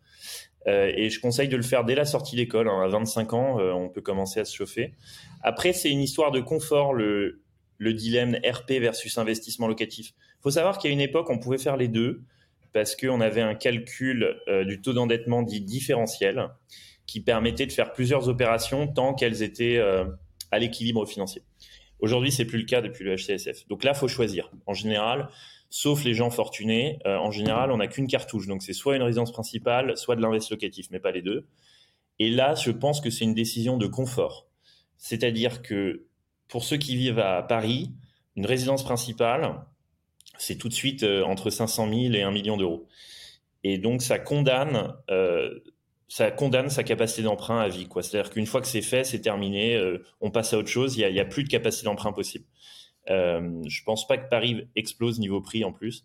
[0.66, 2.68] Euh, et je conseille de le faire dès la sortie d'école.
[2.68, 2.82] Hein.
[2.82, 4.94] À 25 ans, on peut commencer à se chauffer.
[5.42, 7.42] Après, c'est une histoire de confort, le,
[7.78, 10.14] le dilemme RP versus investissement locatif.
[10.38, 12.22] Il faut savoir qu'à une époque, on pouvait faire les deux
[12.72, 14.36] parce qu'on avait un calcul
[14.66, 16.50] du taux d'endettement dit différentiel
[17.08, 20.04] qui permettait de faire plusieurs opérations tant qu'elles étaient euh,
[20.52, 21.42] à l'équilibre financier.
[22.00, 23.66] Aujourd'hui, c'est plus le cas depuis le HCSF.
[23.66, 24.52] Donc là, faut choisir.
[24.66, 25.28] En général,
[25.70, 28.46] sauf les gens fortunés, euh, en général, on n'a qu'une cartouche.
[28.46, 31.46] Donc c'est soit une résidence principale, soit de l'investissement locatif, mais pas les deux.
[32.18, 34.48] Et là, je pense que c'est une décision de confort.
[34.96, 36.06] C'est-à-dire que
[36.48, 37.92] pour ceux qui vivent à Paris,
[38.36, 39.60] une résidence principale,
[40.38, 42.86] c'est tout de suite euh, entre 500 000 et 1 million d'euros.
[43.64, 44.94] Et donc, ça condamne
[46.08, 47.86] ça condamne sa capacité d'emprunt à vie.
[48.00, 51.12] C'est-à-dire qu'une fois que c'est fait, c'est terminé, euh, on passe à autre chose, il
[51.12, 52.44] n'y a, plus de capacité d'emprunt possible.
[53.10, 56.04] Euh, je pense pas que Paris explose niveau prix en plus.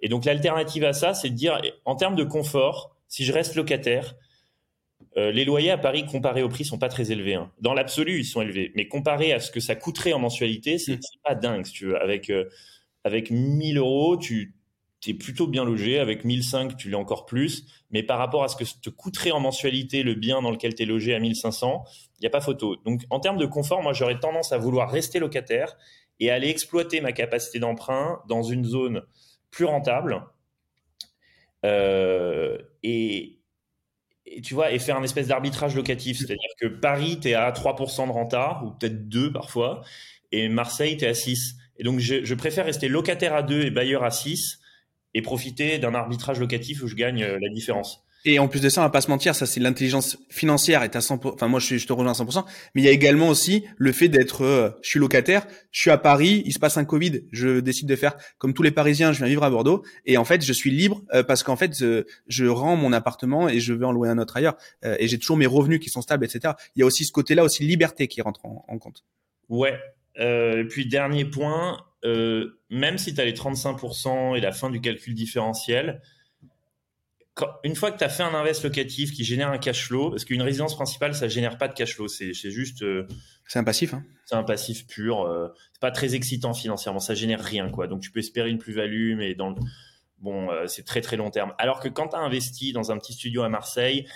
[0.00, 3.54] Et donc l'alternative à ça, c'est de dire, en termes de confort, si je reste
[3.54, 4.14] locataire,
[5.16, 7.34] euh, les loyers à Paris comparés au prix sont pas très élevés.
[7.34, 7.50] Hein.
[7.60, 10.96] Dans l'absolu, ils sont élevés, mais comparé à ce que ça coûterait en mensualité, c'est
[10.96, 11.00] mmh.
[11.24, 11.66] pas dingue.
[11.66, 12.48] Si tu veux, avec euh,
[13.04, 14.54] avec 1000 euros, tu
[15.02, 15.98] tu es plutôt bien logé.
[15.98, 17.66] Avec 1005, tu l'es encore plus.
[17.90, 20.84] Mais par rapport à ce que te coûterait en mensualité le bien dans lequel tu
[20.84, 21.84] es logé à 1500,
[22.18, 22.76] il n'y a pas photo.
[22.84, 25.76] Donc, en termes de confort, moi, j'aurais tendance à vouloir rester locataire
[26.22, 29.02] et aller exploiter ma capacité d'emprunt dans une zone
[29.50, 30.22] plus rentable.
[31.64, 33.40] Euh, et,
[34.44, 36.18] tu vois, et faire un espèce d'arbitrage locatif.
[36.18, 39.82] C'est-à-dire que Paris, tu es à 3% de renta, ou peut-être 2 parfois,
[40.30, 41.56] et Marseille, tu es à 6.
[41.78, 44.60] Et donc, je, je, préfère rester locataire à 2 et bailleur à 6
[45.14, 48.04] et profiter d'un arbitrage locatif où je gagne euh, la différence.
[48.24, 50.94] Et en plus de ça, on va pas se mentir, ça c'est l'intelligence financière est
[50.94, 51.34] à 100%.
[51.34, 52.44] Enfin moi je, te rejoins à 100%.
[52.74, 55.90] Mais il y a également aussi le fait d'être, euh, je suis locataire, je suis
[55.90, 59.12] à Paris, il se passe un Covid, je décide de faire comme tous les Parisiens,
[59.12, 61.72] je viens vivre à Bordeaux et en fait je suis libre euh, parce qu'en fait
[62.28, 65.36] je rends mon appartement et je vais en louer un autre ailleurs et j'ai toujours
[65.36, 66.54] mes revenus qui sont stables, etc.
[66.76, 69.04] Il y a aussi ce côté-là aussi liberté qui rentre en, compte.
[69.48, 69.78] Ouais.
[70.16, 74.80] et puis dernier point, euh, même si tu as les 35% et la fin du
[74.80, 76.00] calcul différentiel,
[77.64, 80.24] une fois que tu as fait un invest locatif qui génère un cash flow, parce
[80.24, 82.82] qu'une résidence principale, ça génère pas de cash flow, c'est juste.
[82.82, 83.06] Euh,
[83.46, 85.22] c'est un passif, hein C'est un passif pur.
[85.22, 87.86] Euh, c'est pas très excitant financièrement, ça génère rien, quoi.
[87.86, 89.54] Donc tu peux espérer une plus-value, mais dans
[90.18, 91.52] bon, c'est très très long terme.
[91.58, 94.06] Alors que quand tu as investi dans un petit studio à Marseille,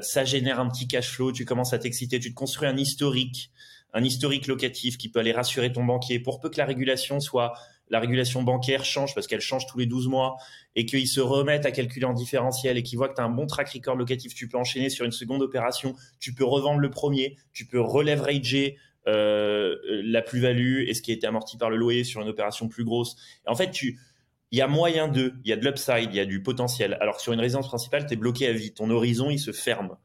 [0.00, 3.50] ça génère un petit cash flow, tu commences à t'exciter, tu te construis un historique
[3.92, 7.52] un historique locatif qui peut aller rassurer ton banquier pour peu que la régulation soit
[7.90, 10.36] la régulation bancaire change parce qu'elle change tous les 12 mois
[10.76, 13.30] et qu'ils se remettent à calculer en différentiel et qu'ils voient que tu as un
[13.30, 16.90] bon track record locatif, tu peux enchaîner sur une seconde opération, tu peux revendre le
[16.90, 18.78] premier, tu peux releverager
[19.08, 22.68] euh, la plus-value et ce qui a été amorti par le loyer sur une opération
[22.68, 23.16] plus grosse.
[23.46, 26.26] en fait, il y a moyen de, il y a de l'upside, il y a
[26.26, 26.96] du potentiel.
[27.00, 28.72] Alors que sur une résidence principale, tu es bloqué à vie.
[28.72, 29.96] Ton horizon, il se ferme.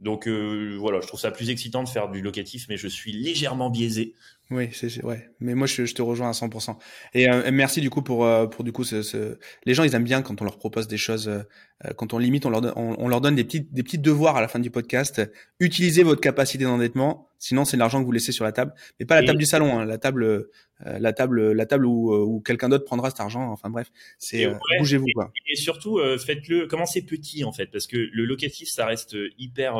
[0.00, 3.12] Donc euh, voilà, je trouve ça plus excitant de faire du locatif, mais je suis
[3.12, 4.14] légèrement biaisé.
[4.50, 5.30] Oui, c'est ouais.
[5.38, 6.76] Mais moi, je, je, te rejoins à 100%.
[7.14, 9.94] Et euh, merci du coup pour euh, pour du coup ce, ce, les gens ils
[9.94, 12.72] aiment bien quand on leur propose des choses, euh, quand on limite, on leur donne,
[12.74, 15.22] on, leur donne des petits des petits devoirs à la fin du podcast.
[15.60, 19.20] Utilisez votre capacité d'endettement, sinon c'est l'argent que vous laissez sur la table, mais pas
[19.20, 20.48] la table du salon, hein, la table
[20.84, 23.52] la table la table où, où quelqu'un d'autre prendra cet argent.
[23.52, 24.48] Enfin bref, c'est
[24.78, 25.30] bougez-vous quoi.
[25.48, 29.76] Et, surtout faites-le, commencez petit en fait, parce que le locatif ça reste hyper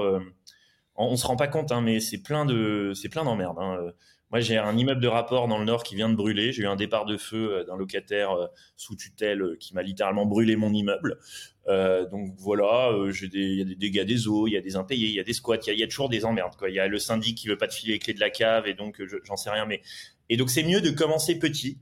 [0.96, 3.58] on, se rend pas compte, hein, mais c'est plein de, c'est plein d'emmerdes.
[3.58, 3.92] Hein.
[4.30, 6.52] Moi, j'ai un immeuble de rapport dans le nord qui vient de brûler.
[6.52, 9.82] J'ai eu un départ de feu euh, d'un locataire euh, sous tutelle euh, qui m'a
[9.82, 11.18] littéralement brûlé mon immeuble.
[11.66, 15.14] Donc voilà, il y a des dégâts des eaux, il y a des impayés, il
[15.14, 16.54] y a des squats, il y, a, toujours des emmerdes.
[16.66, 18.66] Il y a le syndic qui veut pas te filer les clés de la cave
[18.66, 19.66] et donc j'en sais rien.
[19.66, 19.80] Mais
[20.28, 21.78] et donc c'est mieux de commencer petit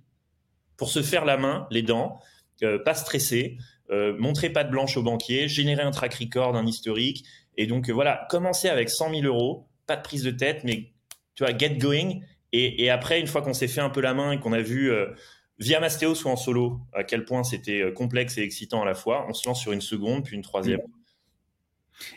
[0.77, 2.21] pour se faire la main, les dents,
[2.85, 3.57] pas stresser,
[3.91, 7.25] montrer pas de blanche au banquier, générer un track record, un historique.
[7.57, 10.93] Et donc voilà, commencer avec 100 000 euros, pas de prise de tête, mais
[11.35, 12.21] tu vois, get going
[12.53, 14.91] et, après, une fois qu'on s'est fait un peu la main et qu'on a vu
[14.91, 15.07] euh,
[15.59, 18.95] via Mastéos ou en solo à quel point c'était euh, complexe et excitant à la
[18.95, 20.81] fois, on se lance sur une seconde, puis une troisième.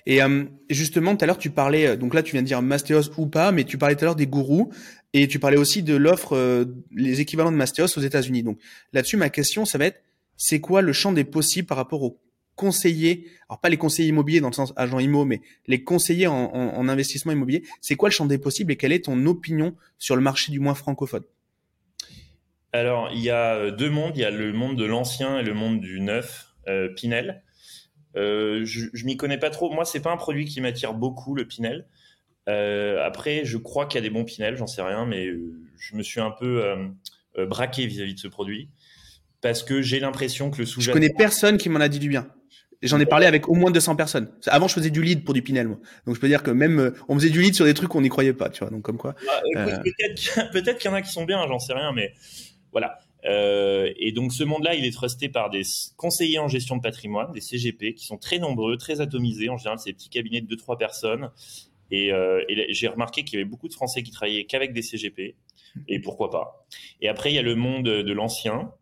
[0.05, 3.11] Et euh, justement, tout à l'heure, tu parlais, donc là, tu viens de dire Mastéos
[3.17, 4.71] ou pas, mais tu parlais tout à l'heure des gourous
[5.13, 6.65] et tu parlais aussi de l'offre,
[6.95, 8.43] les équivalents de Mastéos aux États-Unis.
[8.43, 8.59] Donc
[8.93, 10.01] là-dessus, ma question, ça va être,
[10.37, 12.21] c'est quoi le champ des possibles par rapport aux
[12.61, 16.87] conseillers, alors pas les conseillers immobiliers dans le sens agent immo, mais les conseillers en,
[16.87, 20.21] investissement immobilier, c'est quoi le champ des possibles et quelle est ton opinion sur le
[20.21, 21.23] marché du moins francophone?
[22.71, 25.43] Alors, il y a euh, deux mondes, il y a le monde de l'ancien et
[25.43, 27.41] le monde du neuf, euh, Pinel.
[28.15, 29.71] Euh, je, je m'y connais pas trop.
[29.71, 31.87] Moi, c'est pas un produit qui m'attire beaucoup, le Pinel.
[32.45, 35.25] après, je crois qu'il y a des bons Pinel, j'en sais rien, mais
[35.79, 36.61] je me suis un peu
[37.37, 38.69] braqué vis-à-vis de ce produit
[39.41, 42.09] parce que j'ai l'impression que le sous Je connais personne qui m'en a dit du
[42.09, 42.27] bien.
[42.83, 44.31] J'en ai parlé avec au moins 200 personnes.
[44.47, 45.77] Avant, je faisais du lead pour du Pinel, moi.
[46.07, 48.01] Donc, je peux dire que même, euh, on faisait du lead sur des trucs qu'on
[48.01, 48.71] n'y croyait pas, tu vois.
[48.71, 49.13] Donc, comme quoi.
[49.53, 49.77] Bah, euh...
[50.51, 52.13] Peut-être qu'il y en a qui sont bien, j'en sais rien, mais
[52.71, 52.97] voilà.
[53.25, 55.61] Euh, et donc, ce monde-là, il est trusté par des
[55.95, 59.49] conseillers en gestion de patrimoine, des CGP, qui sont très nombreux, très atomisés.
[59.49, 61.29] En général, c'est des petits cabinets de 2-3 personnes.
[61.91, 64.81] Et, euh, et j'ai remarqué qu'il y avait beaucoup de Français qui travaillaient qu'avec des
[64.81, 65.35] CGP.
[65.87, 66.65] Et pourquoi pas.
[66.99, 68.73] Et après, il y a le monde de l'ancien,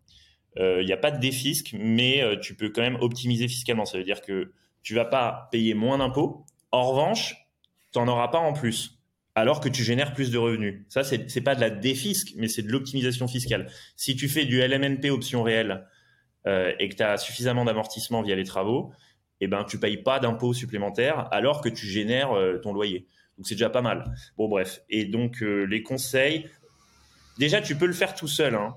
[0.59, 3.85] il euh, n'y a pas de défisque, mais euh, tu peux quand même optimiser fiscalement.
[3.85, 4.51] Ça veut dire que
[4.83, 6.45] tu vas pas payer moins d'impôts.
[6.71, 7.47] En revanche,
[7.93, 8.99] tu n'en auras pas en plus
[9.35, 10.83] alors que tu génères plus de revenus.
[10.89, 13.71] Ça, c'est n'est pas de la défisque, mais c'est de l'optimisation fiscale.
[13.95, 15.87] Si tu fais du LMNP option réelle
[16.45, 18.91] euh, et que tu as suffisamment d'amortissement via les travaux,
[19.39, 22.31] eh ben, tu payes pas d'impôts supplémentaires alors que tu génères
[22.61, 23.07] ton loyer.
[23.37, 24.13] Donc, c'est déjà pas mal.
[24.35, 24.81] Bon, bref.
[24.89, 26.49] Et donc, les conseils,
[27.37, 28.55] déjà, tu peux le faire tout seul.
[28.55, 28.75] Hein.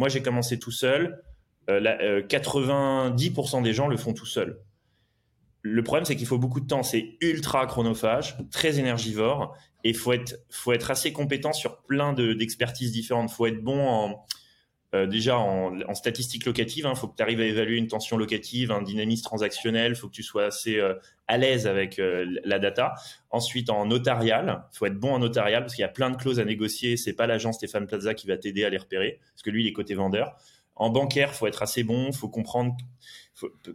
[0.00, 1.22] Moi, j'ai commencé tout seul.
[1.68, 4.58] 90% euh, des gens le font tout seul.
[5.60, 6.82] Le problème, c'est qu'il faut beaucoup de temps.
[6.82, 12.92] C'est ultra chronophage, très énergivore, et faut être, faut être assez compétent sur plein d'expertises
[12.92, 13.30] différentes.
[13.30, 14.24] Faut être bon en,
[14.92, 17.86] euh, déjà en, en, statistique locative, il hein, faut que tu arrives à évaluer une
[17.86, 20.94] tension locative, un dynamisme transactionnel, il faut que tu sois assez euh,
[21.28, 22.94] à l'aise avec euh, la data.
[23.30, 26.16] Ensuite, en notarial, il faut être bon en notarial parce qu'il y a plein de
[26.16, 26.96] clauses à négocier.
[26.96, 29.68] C'est pas l'agent Stéphane Plaza qui va t'aider à les repérer parce que lui, il
[29.68, 30.34] est côté vendeur.
[30.74, 32.74] En bancaire, faut être assez bon, faut comprendre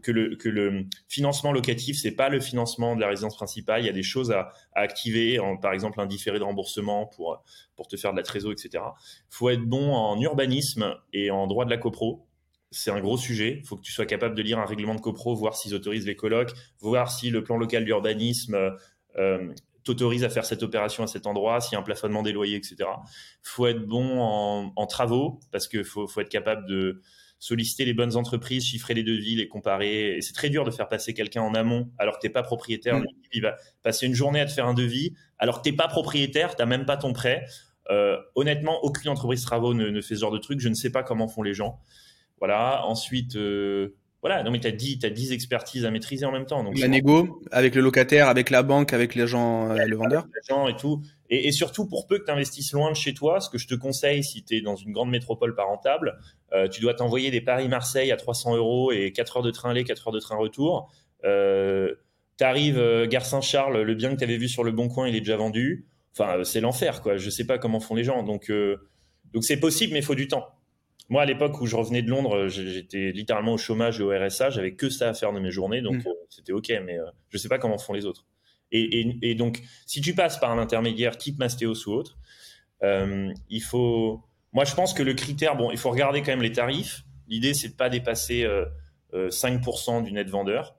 [0.01, 3.81] que le, financement locatif, c'est pas le financement de la résidence principale.
[3.81, 7.43] Il y a des choses à, activer, par exemple un différé de remboursement pour,
[7.89, 8.83] te faire de la trésor, etc.
[9.29, 12.27] faut être bon en urbanisme et en droit de la copro.
[12.71, 13.59] C'est un gros sujet.
[13.61, 16.05] Il faut que tu sois capable de lire un règlement de copro, voir s'ils autorisent
[16.05, 18.75] les colocs, voir si le plan local d'urbanisme
[19.17, 19.53] euh,
[19.83, 22.57] t'autorise à faire cette opération à cet endroit, s'il y a un plafonnement des loyers,
[22.57, 22.89] etc.
[23.41, 24.19] faut être bon
[24.75, 27.01] en, travaux parce qu'il faut être capable de
[27.39, 30.17] solliciter les bonnes entreprises, chiffrer les devis, les comparer.
[30.17, 32.43] Et c'est très dur de faire passer quelqu'un en amont alors que tu n'es pas
[32.43, 32.99] propriétaire.
[32.99, 33.05] Mm.
[33.33, 35.87] Il va passer une journée à te faire un devis alors que tu n'es pas
[35.87, 37.45] propriétaire, tu n'as même pas ton prêt.
[37.91, 40.59] Euh, honnêtement, aucune entreprise travaux ne, fait ce genre de truc.
[40.59, 41.79] Je ne sais pas comment font les gens.
[42.39, 42.85] Voilà.
[42.85, 43.95] Ensuite, euh,
[44.25, 46.63] voilà, non mais tu as 10, as 10 expertises à maîtriser en même temps.
[46.63, 50.25] Donc, la négo, avec le locataire, avec la banque, avec les gens, euh, le vendeur.
[50.49, 51.03] Gens et tout.
[51.29, 53.75] Et, surtout, pour peu que tu investisses loin de chez toi, ce que je te
[53.75, 56.17] conseille si tu es dans une grande métropole pas rentable,
[56.53, 59.83] euh, tu dois t'envoyer des Paris-Marseille à 300 euros et 4 heures de train aller,
[59.83, 60.91] 4 heures de train retour.
[61.23, 61.93] Euh,
[62.39, 65.07] tu arrives, euh, Gare Saint-Charles, le bien que tu avais vu sur le Bon Coin,
[65.07, 65.85] il est déjà vendu.
[66.17, 67.17] Enfin, c'est l'enfer, quoi.
[67.17, 68.23] Je sais pas comment font les gens.
[68.23, 68.51] Donc,
[69.33, 70.47] donc c'est possible, mais il faut du temps.
[71.09, 74.49] Moi, à l'époque où je revenais de Londres, j'étais littéralement au chômage et au RSA.
[74.49, 76.09] J'avais que ça à faire de mes journées, donc mmh.
[76.29, 76.73] c'était ok.
[76.83, 76.97] Mais
[77.29, 78.25] je sais pas comment font les autres.
[78.71, 82.17] Et, donc, si tu passes par un intermédiaire type Mastéos ou autre,
[82.81, 84.23] il faut.
[84.51, 87.03] Moi, je pense que le critère, bon, il faut regarder quand même les tarifs.
[87.27, 88.45] L'idée, c'est de pas dépasser
[89.13, 90.75] 5% du net vendeur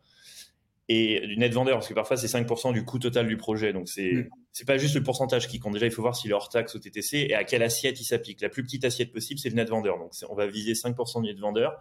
[0.88, 3.72] et du net vendeur, parce que parfois c'est 5% du coût total du projet.
[3.72, 4.28] Donc c'est mm.
[4.52, 5.72] c'est pas juste le pourcentage qui compte.
[5.72, 8.04] Déjà, il faut voir s'il est hors taxe au TTC et à quelle assiette il
[8.04, 8.40] s'applique.
[8.40, 9.98] La plus petite assiette possible, c'est le net vendeur.
[9.98, 11.80] Donc on va viser 5% du net vendeur.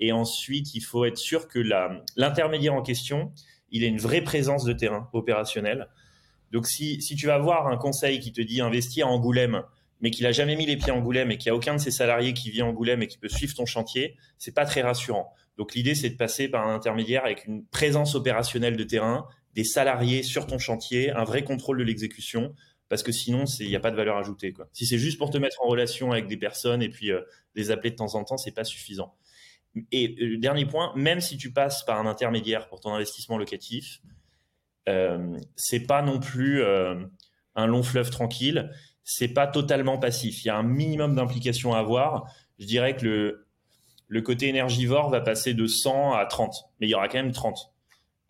[0.00, 1.58] Et ensuite, il faut être sûr que
[2.16, 3.32] l'intermédiaire en question,
[3.70, 5.88] il ait une vraie présence de terrain opérationnel.
[6.52, 9.62] Donc si, si tu vas avoir un conseil qui te dit investir à Angoulême,
[10.00, 11.80] mais qu'il a jamais mis les pieds à Angoulême et qu'il n'y a aucun de
[11.80, 14.80] ses salariés qui vit à Angoulême et qui peut suivre ton chantier, c'est pas très
[14.80, 15.32] rassurant.
[15.58, 19.64] Donc l'idée, c'est de passer par un intermédiaire avec une présence opérationnelle de terrain, des
[19.64, 22.54] salariés sur ton chantier, un vrai contrôle de l'exécution,
[22.88, 24.54] parce que sinon, il n'y a pas de valeur ajoutée.
[24.72, 27.20] Si c'est juste pour te mettre en relation avec des personnes et puis euh,
[27.54, 29.14] les appeler de temps en temps, c'est pas suffisant.
[29.92, 34.00] Et euh, dernier point, même si tu passes par un intermédiaire pour ton investissement locatif,
[34.88, 36.94] euh, c'est pas non plus euh,
[37.54, 38.70] un long fleuve tranquille.
[39.04, 40.44] C'est pas totalement passif.
[40.44, 42.30] Il y a un minimum d'implication à avoir.
[42.58, 43.47] Je dirais que le,
[44.08, 47.32] le côté énergivore va passer de 100 à 30, mais il y aura quand même
[47.32, 47.72] 30.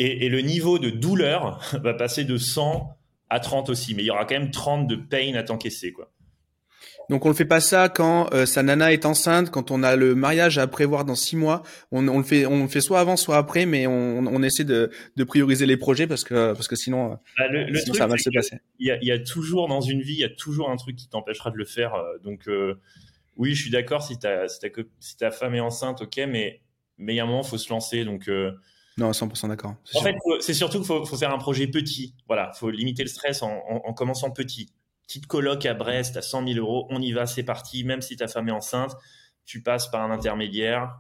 [0.00, 2.96] Et, le niveau de douleur va passer de 100
[3.30, 6.10] à 30 aussi, mais il y aura quand même 30 de pain à t'encaisser, quoi.
[7.08, 9.96] Donc on ne fait pas ça quand euh, sa nana est enceinte, quand on a
[9.96, 11.62] le mariage à prévoir dans six mois.
[11.90, 14.90] On, le fait, on le fait soit avant, soit après, mais on, essaie de,
[15.26, 17.46] prioriser les projets parce que parce que sinon, bah,
[17.94, 18.58] ça va mal se passer.
[18.78, 21.50] Il y, a, toujours dans une vie, il y a toujours un truc qui t'empêchera
[21.50, 21.94] de le faire.
[21.94, 22.74] Euh, donc euh,
[23.38, 26.60] oui, je suis d'accord si ta, si, ta, femme est enceinte, ok, mais
[26.98, 28.04] mais il y a un moment, faut se lancer.
[28.04, 28.52] Donc euh,
[28.98, 29.76] non, 100% d'accord.
[29.94, 32.14] En fait, c'est surtout qu'il faut, faire un projet petit.
[32.26, 34.72] Voilà, faut limiter le stress en, commençant petit.
[35.06, 37.84] Petite coloc à Brest à 100 000 euros, on y va, c'est parti.
[37.84, 38.96] Même si ta femme est enceinte,
[39.44, 40.98] tu passes par un intermédiaire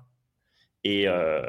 [0.84, 1.42] et, euh,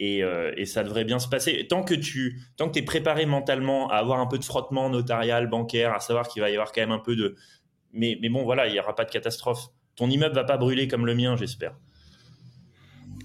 [0.00, 1.64] et, euh, et, ça devrait bien se passer.
[1.68, 5.46] Tant que tu tant que es préparé mentalement à avoir un peu de frottement notarial,
[5.46, 7.36] bancaire, à savoir qu'il va y avoir quand même un peu de...
[7.92, 10.88] Mais, mais bon, voilà, il n'y aura pas de catastrophe ton immeuble va pas brûler
[10.88, 11.74] comme le mien, j'espère.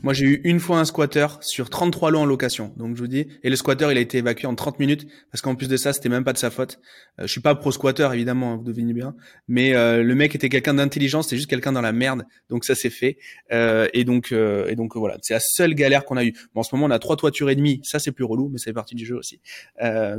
[0.03, 2.71] Moi, j'ai eu une fois un squatter sur 33 lots en location.
[2.77, 5.41] Donc, je vous dis, et le squatter, il a été évacué en 30 minutes parce
[5.41, 6.79] qu'en plus de ça, c'était même pas de sa faute.
[7.19, 9.15] Euh, je suis pas pro squatter, évidemment, hein, vous devinez bien.
[9.47, 12.23] Mais euh, le mec était quelqu'un d'intelligent, c'était juste quelqu'un dans la merde.
[12.49, 13.17] Donc, ça s'est fait.
[13.51, 16.33] Euh, et donc, et donc voilà, c'est la seule galère qu'on a eue.
[16.53, 17.81] Bon, en ce moment, on a trois toitures et demie.
[17.83, 19.41] Ça, c'est plus relou, mais fait partie du jeu aussi.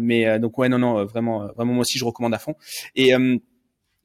[0.00, 2.54] mais donc, ouais, non, non, vraiment, vraiment, moi aussi, je recommande à fond.
[2.96, 3.12] Et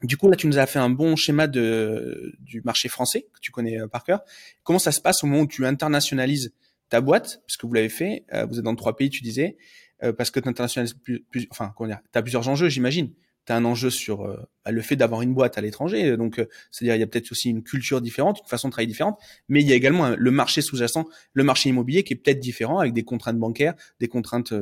[0.07, 3.51] du coup, là, tu nous as fait un bon schéma du marché français, que tu
[3.51, 4.21] connais euh, par cœur.
[4.63, 6.53] Comment ça se passe au moment où tu internationalises
[6.89, 9.57] ta boîte, puisque vous l'avez fait, euh, vous êtes dans trois pays, tu disais,
[10.03, 13.11] euh, parce que tu internationalises plus, plus, enfin, comment dire, tu as plusieurs enjeux, j'imagine.
[13.45, 14.25] Tu as un enjeu sur
[14.63, 16.35] bah, le fait d'avoir une boîte à l'étranger, donc
[16.71, 19.59] c'est-à-dire il y a peut-être aussi une culture différente, une façon de travailler différente, mais
[19.59, 22.93] il y a également le marché sous-jacent, le marché immobilier qui est peut-être différent avec
[22.93, 24.53] des contraintes bancaires, des contraintes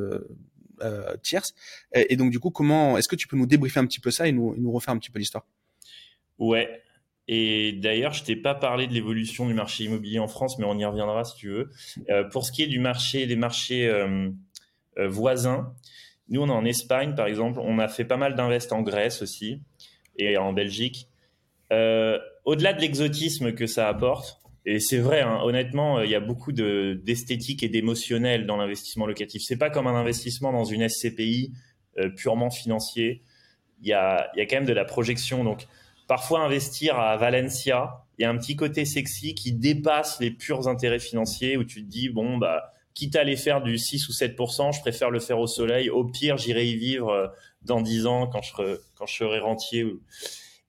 [0.81, 1.15] euh.
[1.93, 4.27] Et, donc, du coup, comment est-ce que tu peux nous débriefer un petit peu ça
[4.27, 5.45] et nous, nous refaire un petit peu l'histoire?
[6.39, 6.81] Ouais.
[7.27, 10.77] Et d'ailleurs, je t'ai pas parlé de l'évolution du marché immobilier en France, mais on
[10.77, 11.69] y reviendra si tu veux.
[12.09, 14.29] Euh, pour ce qui est du marché, des marchés euh,
[14.97, 15.73] voisins,
[16.29, 17.59] nous, on est en Espagne, par exemple.
[17.61, 19.61] On a fait pas mal d'invest en Grèce aussi
[20.17, 21.07] et en Belgique.
[21.69, 26.19] Au-delà de l'exotisme que ça apporte, et c'est vrai, hein, honnêtement, euh, il y a
[26.19, 29.41] beaucoup d'esthétique et d'émotionnel dans l'investissement locatif.
[29.43, 31.51] C'est pas comme un investissement dans une SCPI
[31.97, 33.23] euh, purement financier.
[33.81, 35.43] Il y a, y a quand même de la projection.
[35.43, 35.67] Donc,
[36.07, 40.67] parfois, investir à Valencia, il y a un petit côté sexy qui dépasse les purs
[40.67, 44.11] intérêts financiers où tu te dis, bon, bah, quitte à aller faire du 6 ou
[44.11, 45.89] 7%, je préfère le faire au soleil.
[45.89, 47.27] Au pire, j'irai y vivre euh,
[47.63, 49.87] dans 10 ans quand je, serai rentier.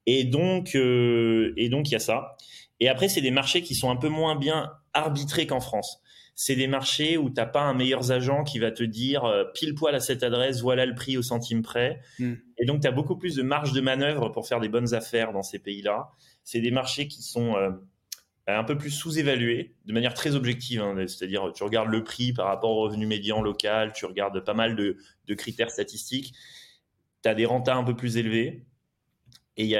[0.06, 2.36] Et donc, et donc, il y a ça.
[2.82, 6.02] Et après, c'est des marchés qui sont un peu moins bien arbitrés qu'en France.
[6.34, 9.44] C'est des marchés où tu n'as pas un meilleur agent qui va te dire euh,
[9.54, 12.00] pile poil à cette adresse, voilà le prix au centime près.
[12.18, 12.34] Hmm.
[12.58, 15.32] Et donc, tu as beaucoup plus de marge de manœuvre pour faire des bonnes affaires
[15.32, 16.10] dans ces pays-là.
[16.42, 17.70] C'est des marchés qui sont euh,
[18.48, 20.82] un peu plus sous-évalués de manière très objective.
[20.82, 20.96] Hein.
[21.06, 24.74] C'est-à-dire, tu regardes le prix par rapport au revenu médian local, tu regardes pas mal
[24.74, 24.96] de,
[25.28, 26.34] de critères statistiques.
[27.22, 28.66] Tu as des rentas un peu plus élevés.
[29.56, 29.76] Et,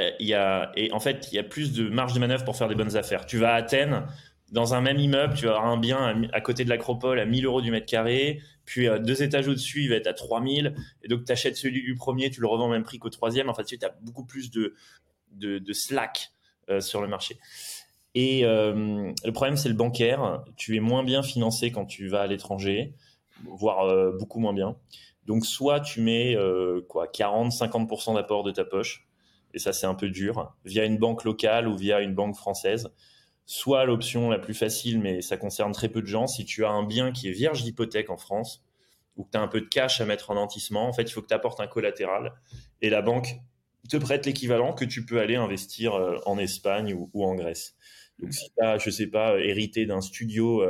[0.93, 3.27] en fait, il y a plus de marge de manœuvre pour faire des bonnes affaires.
[3.27, 4.07] Tu vas à Athènes,
[4.53, 7.47] dans un même immeuble, tu vas avoir un bien à, côté de l'acropole à 1000
[7.47, 11.09] euros du mètre carré, puis à deux étages au-dessus, il va être à 3000, et
[11.09, 13.49] donc tu achètes celui du premier, tu le revends au même prix qu'au troisième.
[13.49, 14.75] En fait, tu as beaucoup plus de,
[15.73, 16.33] slack
[16.69, 17.39] euh, sur le marché.
[18.15, 20.45] Et euh, le problème, c'est le bancaire.
[20.57, 22.93] Tu es moins bien financé quand tu vas à l'étranger,
[23.45, 24.77] voire euh, beaucoup moins bien.
[25.25, 26.37] Donc, soit tu mets
[26.89, 29.07] quoi, 40-50% d'apport de ta poche,
[29.55, 32.91] et ça c'est un peu dur, via une banque locale ou via une banque française.
[33.45, 36.71] Soit l'option la plus facile, mais ça concerne très peu de gens, si tu as
[36.71, 38.65] un bien qui est vierge d'hypothèque en France,
[39.17, 41.11] ou que tu as un peu de cash à mettre en nantissement, en fait, il
[41.11, 42.35] faut que tu apportes un collatéral,
[42.81, 43.41] et la banque
[43.89, 47.75] te prête l'équivalent que tu peux aller investir euh, en Espagne ou, en Grèce.
[48.21, 50.63] Donc si tu as, je sais pas, hérité d'un studio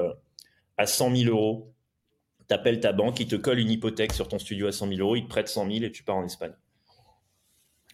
[0.79, 1.75] à 100 000 euros,
[2.49, 5.01] tu appelles ta banque, ils te collent une hypothèque sur ton studio à 100 000
[5.01, 6.53] euros, ils te prêtent 100 000 et tu pars en Espagne.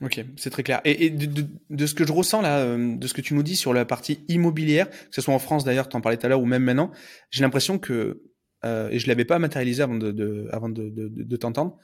[0.01, 0.81] Ok, c'est très clair.
[0.85, 3.75] Et, de, ce que je ressens là, euh, de ce que tu nous dis sur
[3.75, 6.41] la partie immobilière, que ce soit en France d'ailleurs, tu en parlais tout à l'heure,
[6.41, 6.93] ou même maintenant,
[7.31, 8.23] j'ai l'impression que,
[8.65, 11.77] euh, et je l'avais pas matérialisé avant de, t'entendre,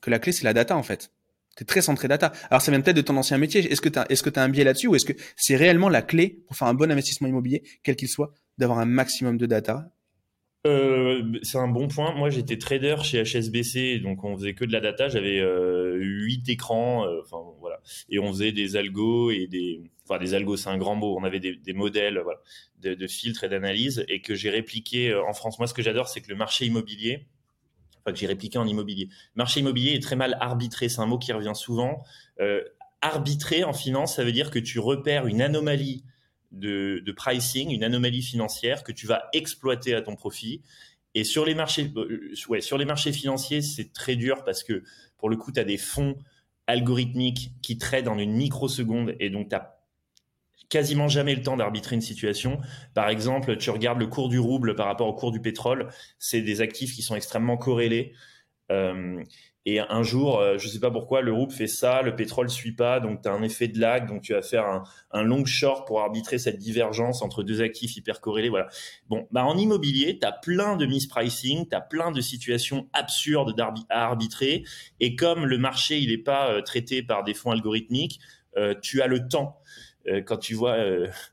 [0.00, 1.10] que la clé c'est la data en fait.
[1.56, 2.32] Tu es très centré data.
[2.50, 3.60] Alors ça vient peut-être de ton ancien métier.
[3.70, 6.02] Est-ce que tu as, que as un biais là-dessus ou est-ce que c'est réellement la
[6.02, 9.90] clé pour faire un bon investissement immobilier, quel qu'il soit, d'avoir un maximum de data?
[10.66, 12.14] Euh, c'est un bon point.
[12.14, 15.08] Moi, j'étais trader chez HSBC, donc on faisait que de la data.
[15.08, 15.40] J'avais
[16.00, 20.56] 8 écrans, euh, enfin voilà, et on faisait des algos et des, enfin des algos,
[20.56, 21.16] c'est un grand mot.
[21.18, 22.22] On avait des, modèles,
[22.80, 25.58] de, de filtres et d'analyse, et que j'ai répliqué euh, en France.
[25.58, 27.26] Moi, ce que j'adore, c'est que le marché immobilier,
[28.00, 29.08] enfin que j'ai répliqué en immobilier.
[29.34, 30.88] Le marché immobilier est très mal arbitré.
[30.88, 32.02] C'est un mot qui revient souvent.
[32.40, 32.62] Euh,
[33.00, 36.04] arbitrer en finance, ça veut dire que tu repères une anomalie
[36.50, 40.62] de, pricing, une anomalie financière que tu vas exploiter à ton profit.
[41.14, 41.92] Et sur les marchés,
[42.48, 44.82] ouais, sur les marchés financiers, c'est très dur parce que
[45.18, 46.16] pour le coup, tu as des fonds
[46.66, 49.56] algorithmiques qui traitent en une microseconde et donc tu
[50.68, 52.60] quasiment jamais le temps d'arbitrer une situation.
[52.94, 55.88] Par exemple, tu regardes le cours du rouble par rapport au cours du pétrole,
[56.18, 58.12] c'est des actifs qui sont extrêmement corrélés.
[58.70, 59.22] Euh,
[59.70, 62.48] et un jour, euh, je ne sais pas pourquoi, le rouble fait ça, le pétrole
[62.48, 65.44] suit pas, donc tu as un effet de lag, donc tu vas faire un, long
[65.44, 68.48] short pour arbitrer cette divergence entre deux actifs hyper corrélés.
[68.48, 68.68] Voilà.
[69.10, 73.54] Bon, bah en immobilier, tu as plein de mispricing, tu as plein de situations absurdes
[73.90, 74.64] à arbitrer,
[75.00, 78.20] et comme le marché il n'est pas euh, traité par des fonds algorithmiques,
[78.56, 79.60] euh, tu as le temps.
[80.24, 80.78] quand tu vois,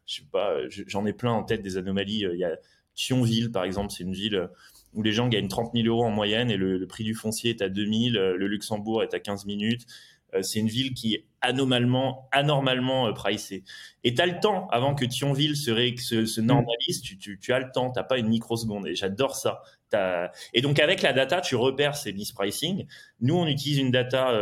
[0.06, 2.26] je sais pas, j'en ai plein en tête des anomalies.
[2.34, 2.58] Il y a
[2.96, 4.50] Thionville, par exemple, c'est une ville
[4.96, 7.62] où les gens gagnent 30 000 euros en moyenne et le, prix du foncier est
[7.62, 9.86] à 2 000, euh, le Luxembourg est à 15 minutes.
[10.34, 13.64] Euh, c'est une ville qui est anormalement, anormalement euh, pricée.
[14.04, 16.46] Et tu as le temps, avant que Thionville se, se, mm.
[16.46, 18.88] normalise, tu, tu, as le temps, tu pas une microseconde.
[18.88, 19.62] Et j'adore ça.
[20.54, 22.86] Et donc, avec la data, tu repères ces mispricing.
[23.22, 24.38] Nous, on utilise une data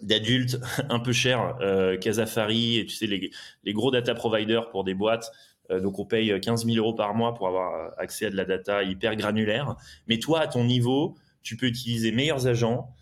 [0.00, 0.58] d'adultes
[0.90, 1.56] un peu chère,
[2.00, 3.30] Casafari, et tu sais, les,
[3.62, 5.30] les, gros data providers pour des boîtes.
[5.72, 8.44] Euh, donc on paye 15 000 euros par mois pour avoir accès à de la
[8.44, 9.76] data hyper granulaire.
[10.06, 12.94] Mais toi, à ton niveau, tu peux utiliser meilleurs agents,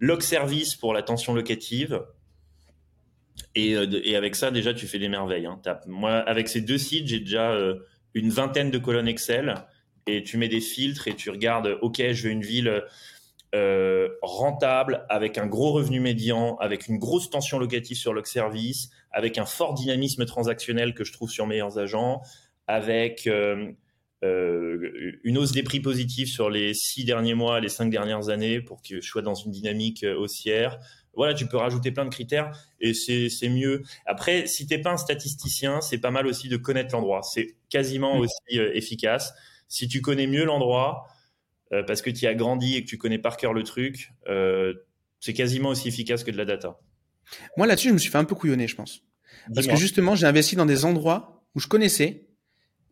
[0.00, 2.02] log service pour l'attention locative.
[3.54, 5.46] Et, euh, et, avec ça, déjà, tu fais des merveilles.
[5.46, 5.60] Hein.
[5.86, 7.78] Moi, avec ces deux sites, j'ai déjà euh,
[8.14, 9.54] une vingtaine de colonnes Excel
[10.06, 12.82] et tu mets des filtres et tu regardes, OK, je veux une ville
[14.22, 19.38] rentable, avec un gros revenu médian, avec une grosse tension locative sur log service, avec
[19.38, 22.22] un fort dynamisme transactionnel que je trouve sur meilleurs agents,
[22.66, 23.72] avec euh,
[24.24, 28.60] euh, une hausse des prix positifs sur les six derniers mois, les cinq dernières années,
[28.60, 30.78] pour que je sois dans une dynamique euh, haussière.
[31.14, 33.82] Voilà, tu peux rajouter plein de critères et c'est mieux.
[34.06, 37.20] Après, si t'es pas un statisticien, c'est pas mal aussi de connaître l'endroit.
[37.22, 39.34] C'est quasiment aussi efficace.
[39.68, 41.06] Si tu connais mieux l'endroit,
[41.86, 44.12] parce que tu as grandi et que tu connais par cœur le truc,
[45.20, 46.78] c'est quasiment aussi efficace que de la data.
[47.56, 49.02] Moi, là-dessus, je me suis fait un peu couillonner, je pense.
[49.54, 52.26] Parce que justement, j'ai investi dans des endroits où je connaissais,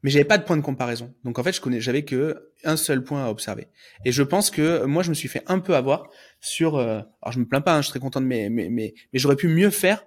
[0.03, 1.15] mais j'avais pas de point de comparaison.
[1.25, 3.69] Donc en fait, je connais, j'avais que un seul point à observer.
[4.05, 6.09] Et je pense que moi, je me suis fait un peu avoir
[6.41, 6.77] sur.
[6.77, 8.95] Euh, alors je me plains pas, hein, je suis très content de mes, mais mais
[9.13, 10.05] mais j'aurais pu mieux faire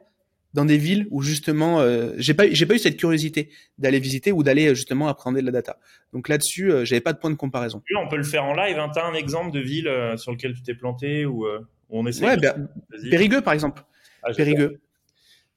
[0.53, 4.31] dans des villes où justement euh, j'ai pas j'ai pas eu cette curiosité d'aller visiter
[4.31, 5.79] ou d'aller euh, justement apprendre de la data.
[6.13, 7.81] Donc là-dessus, euh, j'avais pas de point de comparaison.
[7.95, 8.77] on peut le faire en live.
[8.77, 8.89] Hein.
[8.93, 11.45] Tu as un exemple de ville sur lequel tu t'es planté ou
[11.89, 12.25] on essaie.
[12.25, 12.69] Ouais, ben,
[13.09, 13.83] Périgueux par exemple.
[14.23, 14.79] Ah, Périgueux.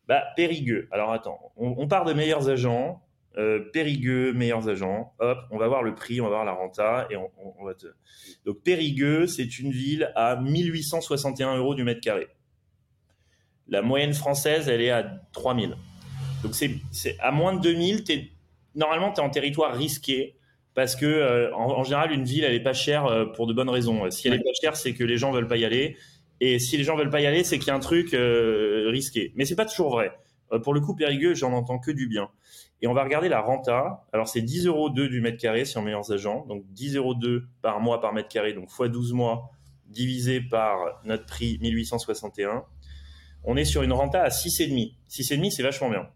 [0.09, 0.89] Bah, Périgueux.
[0.93, 3.03] Alors attends, on, part de meilleurs agents.
[3.39, 5.15] Euh, Périgueux, meilleurs agents.
[5.19, 7.87] Hop, on va voir le prix, on va voir la renta et on, va te.
[8.45, 12.29] Donc Périgueux, c'est une ville à 1861 euros du mètre carré.
[13.69, 15.77] La moyenne française, elle est à 3000.
[16.43, 18.31] Donc c'est à moins de 2000, es,
[18.75, 20.37] normalement tu es en territoire risqué
[20.75, 23.71] parce que euh, en, général une ville elle est pas chère euh, pour de bonnes
[23.71, 24.09] raisons.
[24.11, 25.97] Si elle est pas chère, c'est que les gens veulent pas y aller.
[26.41, 28.89] Et si les gens veulent pas y aller, c'est qu'il y a un truc euh,
[28.91, 29.33] risqué.
[29.37, 30.13] Mais c'est pas toujours vrai.
[30.63, 32.29] Pour le coup, Périgueux, j'en entends que du bien.
[32.83, 34.07] Et on va regarder la renta.
[34.13, 36.45] Alors, c'est 10 euros du mètre carré sur meilleurs agents.
[36.47, 37.15] Donc, 10 euros
[37.63, 38.53] par mois par mètre carré.
[38.53, 39.51] Donc, fois 12 mois
[39.87, 42.65] divisé par notre prix 1861.
[43.47, 44.93] On est sur une renta à 6,5.
[45.09, 46.09] 6,5, c'est vachement bien.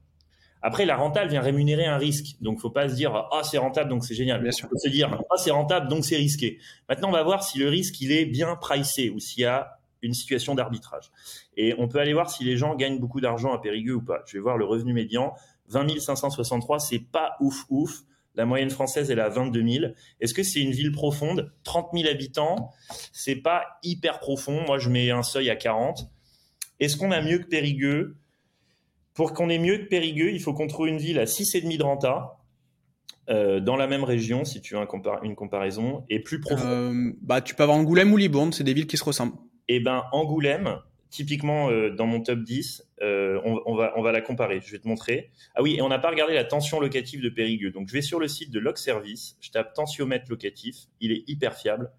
[0.62, 2.36] Après, la renta, elle vient rémunérer un risque.
[2.42, 4.42] Donc, faut pas se dire, ah, c'est rentable, donc c'est génial.
[4.42, 4.68] Bien sûr.
[4.68, 6.58] Faut se dire, ah, c'est rentable, donc c'est risqué.
[6.88, 9.78] Maintenant, on va voir si le risque, il est bien pricé ou s'il y a
[10.02, 11.10] une situation d'arbitrage.
[11.56, 14.22] Et on peut aller voir si les gens gagnent beaucoup d'argent à Périgueux ou pas.
[14.26, 15.34] Je vais voir le revenu médian.
[15.68, 18.02] 20 563, c'est pas ouf ouf.
[18.34, 19.92] La moyenne française, elle est à 22 000.
[20.20, 21.52] Est-ce que c'est une ville profonde?
[21.64, 22.70] 30 000 habitants,
[23.12, 24.64] c'est pas hyper profond.
[24.66, 26.08] Moi, je mets un seuil à 40.
[26.80, 28.16] Est-ce qu'on a mieux que Périgueux?
[29.14, 31.82] Pour qu'on ait mieux que Périgueux, il faut qu'on trouve une ville à 6,5 de
[31.82, 32.40] renta,
[33.28, 34.80] euh, dans la même région, si tu veux
[35.22, 36.66] une comparaison, et plus profond.
[36.66, 39.34] Euh, bah, tu peux avoir Angoulême ou Libourne, c'est des villes qui se ressemblent.
[39.68, 40.78] Eh ben, Angoulême,
[41.10, 44.60] typiquement euh, dans mon top 10, on, va, on va la comparer.
[44.64, 45.30] Je vais te montrer.
[45.54, 47.70] Ah oui, et on n'a pas regardé la tension locative de Périgueux.
[47.70, 51.22] Donc, je vais sur le site de Log Service, je tape tensiomètre locatif, il est
[51.28, 51.92] hyper fiable.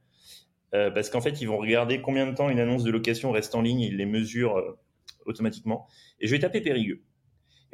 [0.71, 3.61] Parce qu'en fait, ils vont regarder combien de temps une annonce de location reste en
[3.61, 4.77] ligne, ils les mesurent
[5.25, 5.87] automatiquement.
[6.19, 7.01] Et je vais taper Périgueux.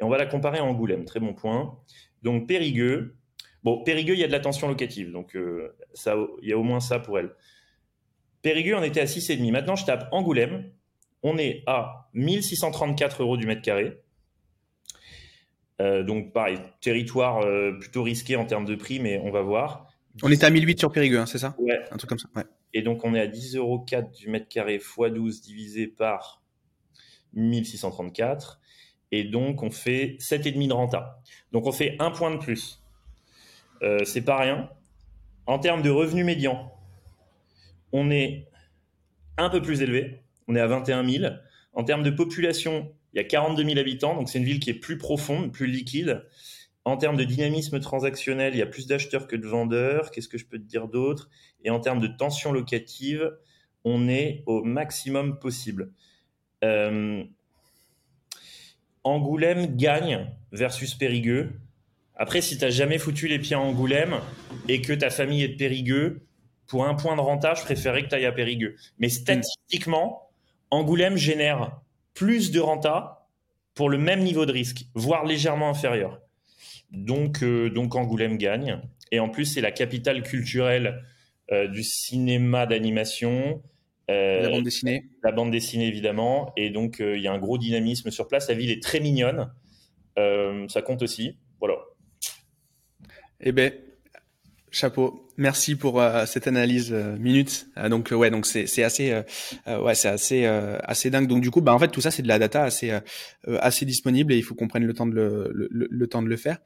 [0.00, 1.04] Et on va la comparer à Angoulême.
[1.04, 1.78] Très bon point.
[2.22, 3.18] Donc, Périgueux,
[3.64, 6.58] Bon, Périgueux, il y a de la tension locative, donc euh, ça, il y a
[6.58, 7.30] au moins ça pour elle.
[8.42, 9.50] Périgueux, on était à 6,5.
[9.50, 10.70] Maintenant, je tape Angoulême.
[11.22, 14.00] On est à 1634 euros du mètre carré.
[15.80, 19.88] Euh, donc, pareil, territoire euh, plutôt risqué en termes de prix, mais on va voir.
[20.22, 21.54] On est à 1008 sur Périgueux, hein, c'est ça?
[21.58, 21.78] Ouais.
[21.90, 22.28] Un truc comme ça.
[22.36, 22.44] Ouais.
[22.74, 26.42] Et donc, on est à 10,04 euros du mètre carré x 12 divisé par
[27.34, 28.60] 1634.
[29.10, 31.20] Et donc, on fait 7,5 de renta.
[31.52, 32.82] Donc, on fait un point de plus.
[33.82, 34.70] Euh, c'est pas rien.
[35.46, 36.72] En termes de revenus médian,
[37.92, 38.48] on est
[39.38, 40.22] un peu plus élevé.
[40.46, 41.32] On est à 21 000.
[41.72, 44.70] En termes de population, il y a 42 000 habitants, donc c'est une ville qui
[44.70, 46.26] est plus profonde, plus liquide.
[46.88, 50.10] En termes de dynamisme transactionnel, il y a plus d'acheteurs que de vendeurs.
[50.10, 51.28] Qu'est-ce que je peux te dire d'autre?
[51.62, 53.36] Et en termes de tension locative,
[53.84, 55.92] on est au maximum possible.
[56.64, 57.22] Euh,
[59.04, 61.52] Angoulême gagne versus Périgueux
[62.18, 64.20] après, si tu n'as jamais foutu les pieds à Angoulême
[64.66, 66.26] et que ta famille est de Périgueux,
[66.66, 68.74] pour un point de rentage, je préférerais que tu ailles à Périgueux.
[68.98, 70.28] Mais statistiquement,
[70.70, 71.80] Angoulême génère
[72.14, 73.28] plus de renta
[73.74, 76.20] pour le même niveau de risque, voire légèrement inférieur.
[76.90, 78.80] Donc, euh, donc Angoulême gagne.
[79.12, 81.02] Et en plus, c'est la capitale culturelle
[81.52, 83.62] euh, du cinéma d'animation.
[84.10, 85.04] Euh, la bande dessinée.
[85.22, 86.52] La bande dessinée, évidemment.
[86.56, 88.48] Et donc, il y a un gros dynamisme sur place.
[88.48, 89.52] La ville est très mignonne.
[90.16, 91.36] ça compte aussi.
[91.60, 91.76] Voilà.
[93.40, 93.72] Eh ben,
[94.70, 95.27] chapeau.
[95.38, 97.68] Merci pour euh, cette analyse euh, minute.
[97.76, 99.22] Euh, donc ouais, donc c'est c'est assez
[99.68, 101.28] ouais c'est assez assez dingue.
[101.28, 102.92] Donc du coup, bah en fait tout ça c'est de la data assez
[103.46, 106.28] assez disponible et il faut qu'on prenne le temps de le, le, le temps de
[106.28, 106.58] le faire.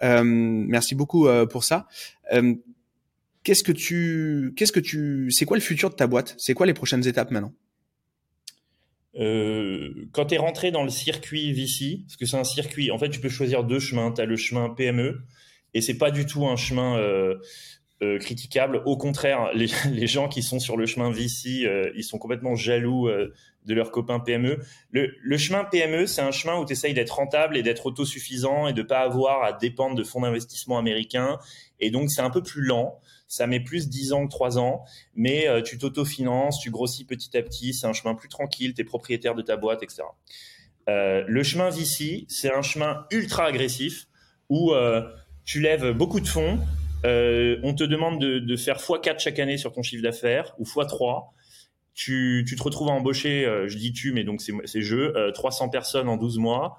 [0.00, 1.88] merci beaucoup pour ça.
[3.42, 6.36] qu'est-ce que tu qu'est-ce que tu c'est quoi le futur de ta boîte?
[6.38, 7.52] C'est quoi les prochaines étapes maintenant?
[9.12, 13.10] Quand tu es rentré dans le circuit VC, parce que c'est un circuit, en fait,
[13.10, 14.12] tu peux choisir deux chemins.
[14.12, 15.20] Tu as le chemin PME,
[15.74, 17.36] et c'est pas du tout un chemin euh,
[18.02, 18.82] euh, critiquable.
[18.86, 23.08] Au contraire, les, gens qui sont sur le chemin VC, euh, ils sont complètement jaloux
[23.08, 23.34] euh,
[23.66, 24.58] de leurs copains PME.
[24.90, 28.68] Le, le chemin PME, c'est un chemin où tu essayes d'être rentable et d'être autosuffisant
[28.68, 31.38] et de pas avoir à dépendre de fonds d'investissement américains.
[31.78, 32.98] Et donc, c'est un peu plus lent.
[33.28, 34.82] Ça met plus 10 ans que 3 ans,
[35.14, 37.74] mais euh, tu t'autofinances, tu grossis petit à petit.
[37.74, 40.04] C'est un chemin plus tranquille, tu es propriétaire de ta boîte, etc.
[40.88, 44.08] le chemin VC, c'est un chemin ultra agressif
[44.48, 44.72] où
[45.44, 46.58] tu lèves beaucoup de fonds,
[47.04, 51.28] euh, on te demande de, faire x4 chaque année sur ton chiffre d'affaires ou x3.
[51.94, 54.52] Tu, tu, te retrouves à embaucher, euh, je dis tu, mais donc c'est
[55.32, 56.78] 300 euh, personnes en 12 mois.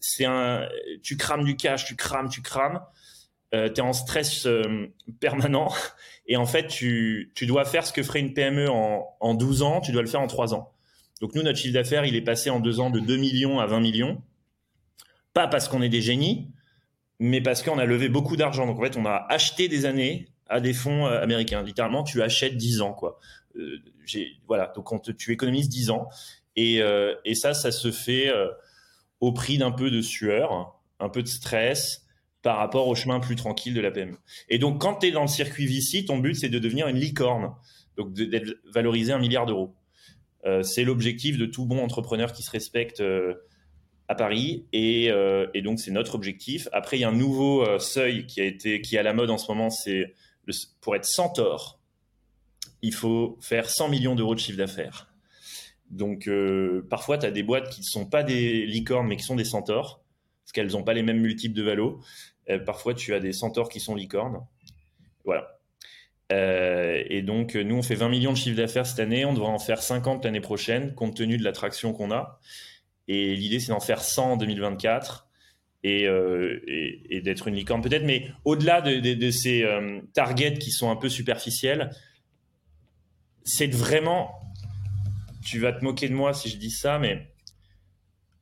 [0.00, 0.68] C'est un,
[1.02, 2.80] tu crames du cash, tu crames, tu crames.
[3.52, 4.46] tu es en stress
[5.20, 5.72] permanent
[6.26, 9.62] et en fait, tu, tu, dois faire ce que ferait une PME en, en 12
[9.62, 10.72] ans, tu dois le faire en 3 ans.
[11.20, 13.66] Donc nous, notre chiffre d'affaires, il est passé en 2 ans de 2 millions à
[13.66, 14.22] 20 millions.
[15.32, 16.48] Pas parce qu'on est des génies,
[17.24, 18.66] mais parce qu'on a levé beaucoup d'argent.
[18.66, 21.62] Donc en fait, on a acheté des années à des fonds euh, américains.
[21.62, 23.18] Littéralement, tu achètes 10 ans, quoi.
[23.56, 23.78] Euh,
[24.46, 26.08] voilà, donc on tu économises 10 ans.
[26.54, 28.30] Et, euh, et ça, ça se fait
[29.20, 32.04] au prix d'un peu de sueur, un peu de stress
[32.42, 34.18] par rapport au chemin plus tranquille de la PME.
[34.50, 36.98] Et donc, quand tu es dans le circuit VC, ton but, c'est de devenir une
[36.98, 37.54] licorne,
[37.96, 39.74] donc d'être valorisé un milliard d'euros.
[40.62, 43.02] c'est l'objectif de tout bon entrepreneur qui se respecte
[44.08, 46.68] à Paris euh, et, donc c'est notre objectif.
[46.72, 49.14] Après il y a un nouveau euh, seuil qui a été qui est à la
[49.14, 50.14] mode en ce moment, c'est
[50.80, 51.78] pour être centaure,
[52.82, 55.10] il faut faire 100 millions d'euros de chiffre d'affaires.
[55.90, 59.24] Donc euh, parfois tu as des boîtes qui ne sont pas des licornes mais qui
[59.24, 60.02] sont des centaures
[60.44, 62.00] parce qu'elles n'ont pas les mêmes multiples de valo.
[62.66, 64.46] parfois tu as des centaures qui sont licornes.
[65.24, 65.58] Voilà.
[66.30, 69.24] et donc, nous, on fait 20 millions de chiffre d'affaires cette année.
[69.24, 72.40] On devrait en faire 50 l'année prochaine, compte tenu de l'attraction qu'on a.
[73.08, 75.28] Et l'idée, c'est d'en faire 100 en 2024
[75.86, 78.04] euh, et, et, d'être une licorne peut-être.
[78.04, 81.90] Mais au-delà de, ces euh, targets qui sont un peu superficiels,
[83.44, 84.30] c'est vraiment.
[85.44, 87.34] Tu vas te moquer de moi si je dis ça, mais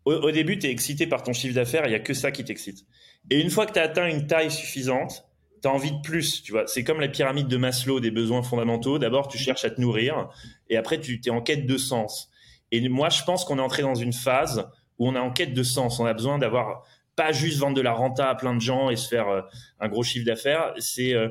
[0.05, 2.45] au, début, tu es excité par ton chiffre d'affaires, il n'y a que ça qui
[2.45, 2.85] t'excite.
[3.31, 5.25] Et une fois que tu as atteint une taille suffisante,
[5.63, 6.67] tu as envie de plus, tu vois.
[6.67, 8.99] C'est comme la pyramide de Maslow des besoins fondamentaux.
[8.99, 10.29] D'abord, tu cherches à te nourrir
[10.69, 12.32] et après, tu es en quête de sens.
[12.73, 14.69] Et moi, je pense qu'on est entré dans une phase
[14.99, 16.01] où on est en quête de sens.
[16.01, 16.83] On a besoin d'avoir
[17.15, 19.43] pas juste vendre de la renta à plein de gens et se faire euh,
[19.79, 20.73] un gros chiffre d'affaires.
[20.79, 21.29] C'est euh,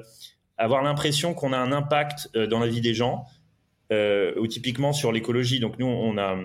[0.58, 3.26] avoir l'impression qu'on a un impact euh, dans la vie des gens,
[4.38, 5.60] ou typiquement sur l'écologie.
[5.60, 6.38] Donc nous, on a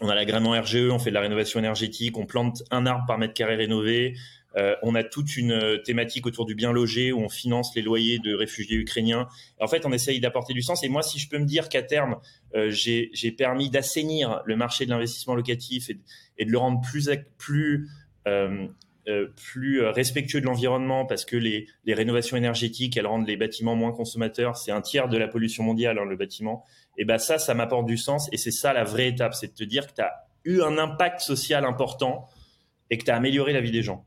[0.00, 3.16] on a l'agrément RGE, on fait de la rénovation énergétique, on plante un arbre par
[3.16, 4.14] mètre carré rénové.
[4.82, 8.34] On a toute une thématique autour du bien logé où on finance les loyers de
[8.34, 9.26] réfugiés ukrainiens.
[9.60, 10.84] en fait, on essaye d'apporter du sens.
[10.84, 12.18] Et moi, si je peux me dire qu'à terme,
[12.68, 17.08] j'ai permis d'assainir le marché de l'investissement locatif et, de le rendre plus,
[18.26, 18.66] euh,
[19.06, 23.92] euh, euh, respectueux de l'environnement parce que les, rénovations énergétiques, elles rendent les bâtiments moins
[23.92, 24.56] consommateurs.
[24.56, 26.64] C'est un tiers de la pollution mondiale, hein, le bâtiment.
[26.96, 28.28] Et ben ça, ça m'apporte du sens.
[28.32, 30.78] Et c'est ça la vraie étape, c'est de te dire que tu as eu un
[30.78, 32.26] impact social important
[32.90, 34.04] et que tu as amélioré la vie des gens,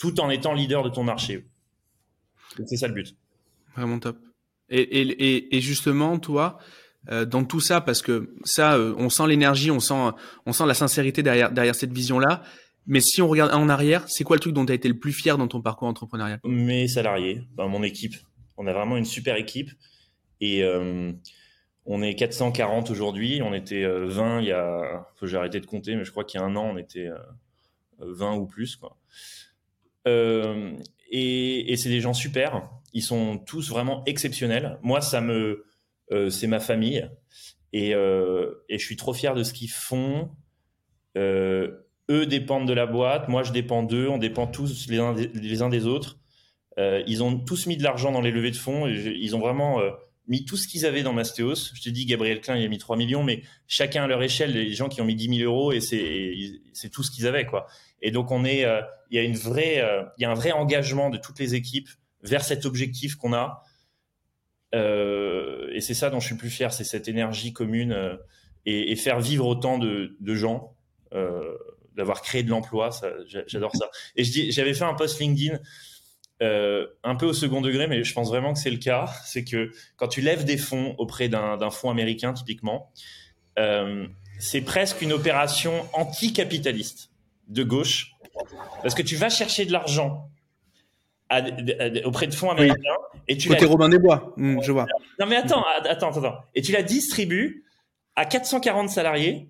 [0.00, 1.46] tout en étant leader de ton marché.
[2.66, 3.14] C'est ça le but.
[3.76, 4.18] Vraiment top.
[4.68, 6.58] Et, et, et justement, toi,
[7.08, 10.10] dans tout ça, parce que ça, on sent l'énergie, on sent,
[10.46, 12.42] on sent la sincérité derrière, derrière cette vision-là.
[12.86, 14.98] Mais si on regarde en arrière, c'est quoi le truc dont tu as été le
[14.98, 16.40] plus fier dans ton parcours entrepreneurial?
[16.44, 18.14] Mes salariés, ben, mon équipe.
[18.56, 19.70] On a vraiment une super équipe.
[20.40, 21.12] Et euh,
[21.84, 23.42] on est 440 aujourd'hui.
[23.42, 25.06] On était 20 euh, il y a.
[25.22, 27.08] J'ai arrêté de compter, mais je crois qu'il y a un an, on était
[27.98, 28.76] 20 euh, ou plus.
[28.76, 28.96] Quoi.
[30.06, 32.70] Et, et c'est des gens super.
[32.92, 34.78] Ils sont tous vraiment exceptionnels.
[34.82, 35.66] Moi, ça me.
[36.28, 37.08] c'est ma famille.
[37.72, 40.30] Et, et, je suis trop fier de ce qu'ils font.
[41.16, 41.70] Euh,
[42.10, 45.86] eux dépendent de la boîte, moi je dépends d'eux, on dépend tous les uns des,
[45.86, 46.18] autres.
[46.78, 49.80] Euh, ils ont tous mis de l'argent dans les levées de fonds, ils ont vraiment
[49.80, 49.90] euh,
[50.26, 51.72] mis tout ce qu'ils avaient dans Mastéos.
[51.74, 54.52] Je te dis, Gabriel Klein, il a mis 3 millions, mais chacun à leur échelle,
[54.52, 57.46] les gens qui ont mis 10 000 euros, et c'est tout ce qu'ils avaient.
[57.46, 57.66] quoi.
[58.02, 58.80] Et donc, on est, euh,
[59.10, 61.88] il y a un vrai engagement de toutes les équipes
[62.22, 63.62] vers cet objectif qu'on a.
[64.72, 68.18] et c'est ça dont je suis plus fier, c'est cette énergie commune
[68.66, 70.76] et, faire vivre autant de, gens
[71.96, 72.90] d'avoir créé de l'emploi.
[73.46, 73.90] J'adore ça.
[74.16, 75.58] Et j'avais fait un post LinkedIn
[76.42, 79.06] euh, un peu au second degré, mais je pense vraiment que c'est le cas.
[79.24, 82.90] C'est que quand tu lèves des fonds auprès d'un fonds américain, typiquement,
[83.58, 84.06] euh,
[84.38, 87.09] c'est presque une opération anticapitaliste
[87.50, 88.12] de gauche,
[88.82, 90.30] parce que tu vas chercher de l'argent
[92.04, 92.96] auprès de fonds américains
[93.28, 94.86] et tu côté Robin des Bois, hmm, je vois.
[95.20, 97.64] Non mais attends, attends, attends, et tu la distribues
[98.16, 99.48] à 440 salariés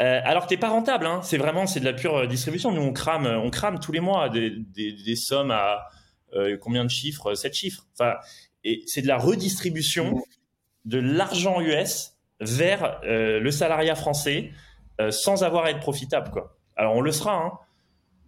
[0.00, 1.20] euh, alors que t'es pas rentable, hein.
[1.22, 2.70] c'est vraiment c'est de la pure euh, distribution.
[2.70, 5.88] Nous on crame, euh, on crame tous les mois des, des, des sommes à
[6.34, 7.34] euh, combien de chiffres?
[7.34, 7.84] 7 chiffres.
[7.94, 8.14] Enfin,
[8.62, 10.22] et c'est de la redistribution
[10.84, 14.50] de l'argent US vers le salariat français
[15.10, 16.56] sans avoir à être profitable quoi.
[16.78, 17.52] Alors on le sera, hein,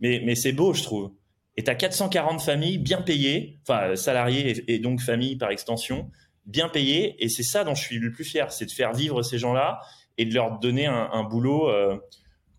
[0.02, 1.12] mais c'est beau je trouve.
[1.56, 6.10] Et t'as 440 familles bien payées, enfin salariés et, et donc familles par extension,
[6.46, 7.16] bien payées.
[7.24, 9.80] Et c'est ça dont je suis le plus fier, c'est de faire vivre ces gens-là
[10.18, 11.98] et de leur donner un, boulot euh,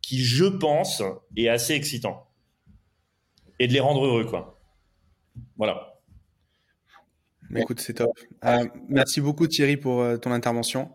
[0.01, 1.03] qui, je pense,
[1.37, 2.27] est assez excitant.
[3.59, 4.59] Et de les rendre heureux, quoi.
[5.57, 5.99] Voilà.
[7.55, 8.09] Écoute, c'est top.
[8.45, 10.91] Euh, merci beaucoup Thierry pour euh, ton intervention.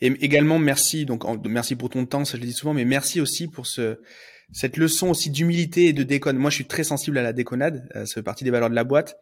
[0.00, 3.20] Et également merci donc merci pour ton temps, ça je le dis souvent, mais merci
[3.20, 4.00] aussi pour ce
[4.52, 6.38] cette leçon aussi d'humilité et de déconne.
[6.38, 7.88] Moi, je suis très sensible à la déconnade.
[7.94, 9.18] ça fait partie des valeurs de la boîte.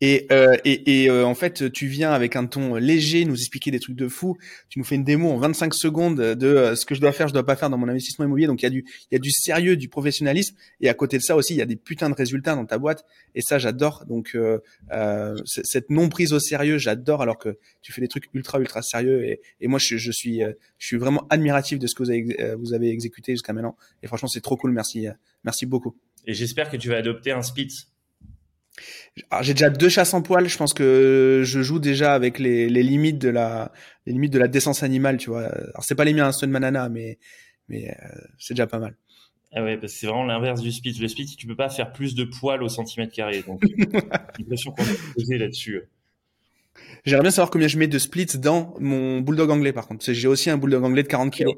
[0.00, 3.70] Et, euh, et, et euh, en fait, tu viens avec un ton léger nous expliquer
[3.70, 4.36] des trucs de fou.
[4.68, 7.26] Tu nous fais une démo en 25 secondes de euh, ce que je dois faire,
[7.28, 8.46] je dois pas faire dans mon investissement immobilier.
[8.46, 10.56] Donc il y a du, il y a du sérieux, du professionnalisme.
[10.80, 12.78] Et à côté de ça aussi, il y a des putains de résultats dans ta
[12.78, 13.04] boîte.
[13.34, 14.04] Et ça, j'adore.
[14.06, 14.60] Donc euh,
[14.92, 17.20] euh cette non prise au sérieux, j'adore.
[17.20, 19.38] Alors que tu fais des trucs ultra ultra sérieux.
[19.60, 20.40] Et, moi, je, je, suis,
[20.78, 23.76] je suis vraiment admiratif de ce que vous avez, vous avez exécuté jusqu'à maintenant.
[24.02, 24.70] Et franchement, c'est trop cool.
[24.70, 25.06] Merci,
[25.44, 25.96] merci beaucoup.
[26.26, 27.88] Et j'espère que tu vas adopter un Spitz
[29.42, 30.48] j'ai déjà deux chasses en poil.
[30.48, 33.72] Je pense que je joue déjà avec les, les limites de la
[34.06, 35.44] les limites de la décence animale, tu vois.
[35.44, 37.18] Alors c'est pas les miens, Stone Manana, mais
[37.68, 38.96] mais euh, c'est déjà pas mal.
[39.52, 41.00] Ah ouais, parce que c'est vraiment l'inverse du speed.
[41.00, 43.42] Le speed, tu peux pas faire plus de poils au centimètre carré.
[43.42, 43.86] Donc, j'ai
[44.38, 45.84] l'impression qu'on est posé là-dessus.
[47.04, 50.12] J'aimerais bien savoir combien je mets de splits dans mon bulldog anglais, par contre.
[50.12, 51.56] J'ai aussi un bulldog anglais de 40 kilos.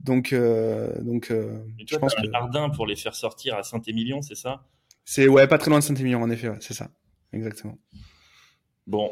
[0.00, 2.20] Donc, euh, donc, euh, Et toi, je pense que...
[2.20, 4.66] un jardin pour les faire sortir à Saint-Émilion, c'est ça?
[5.10, 6.88] C'est ouais, pas très loin de Saint-Émilion, en effet, ouais, c'est ça.
[7.32, 7.76] Exactement.
[8.86, 9.10] Bon.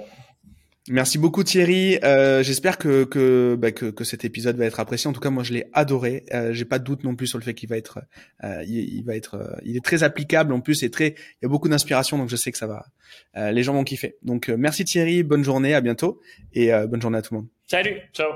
[0.88, 1.98] Merci beaucoup Thierry.
[2.04, 5.10] Euh, J'espère que que, bah, que, que cet épisode va être apprécié.
[5.10, 6.24] En tout cas, moi je l'ai adoré.
[6.32, 7.98] Euh, J'ai pas de doute non plus sur le fait qu'il va être,
[8.44, 11.46] euh, il, va être, euh, il est très applicable en plus et très, il y
[11.46, 12.86] a beaucoup d'inspiration donc je sais que ça va,
[13.36, 14.16] euh, les gens vont kiffer.
[14.22, 16.20] Donc euh, merci Thierry, bonne journée, à bientôt
[16.52, 17.48] et bonne journée à tout le monde.
[17.66, 18.28] Salut, ciao.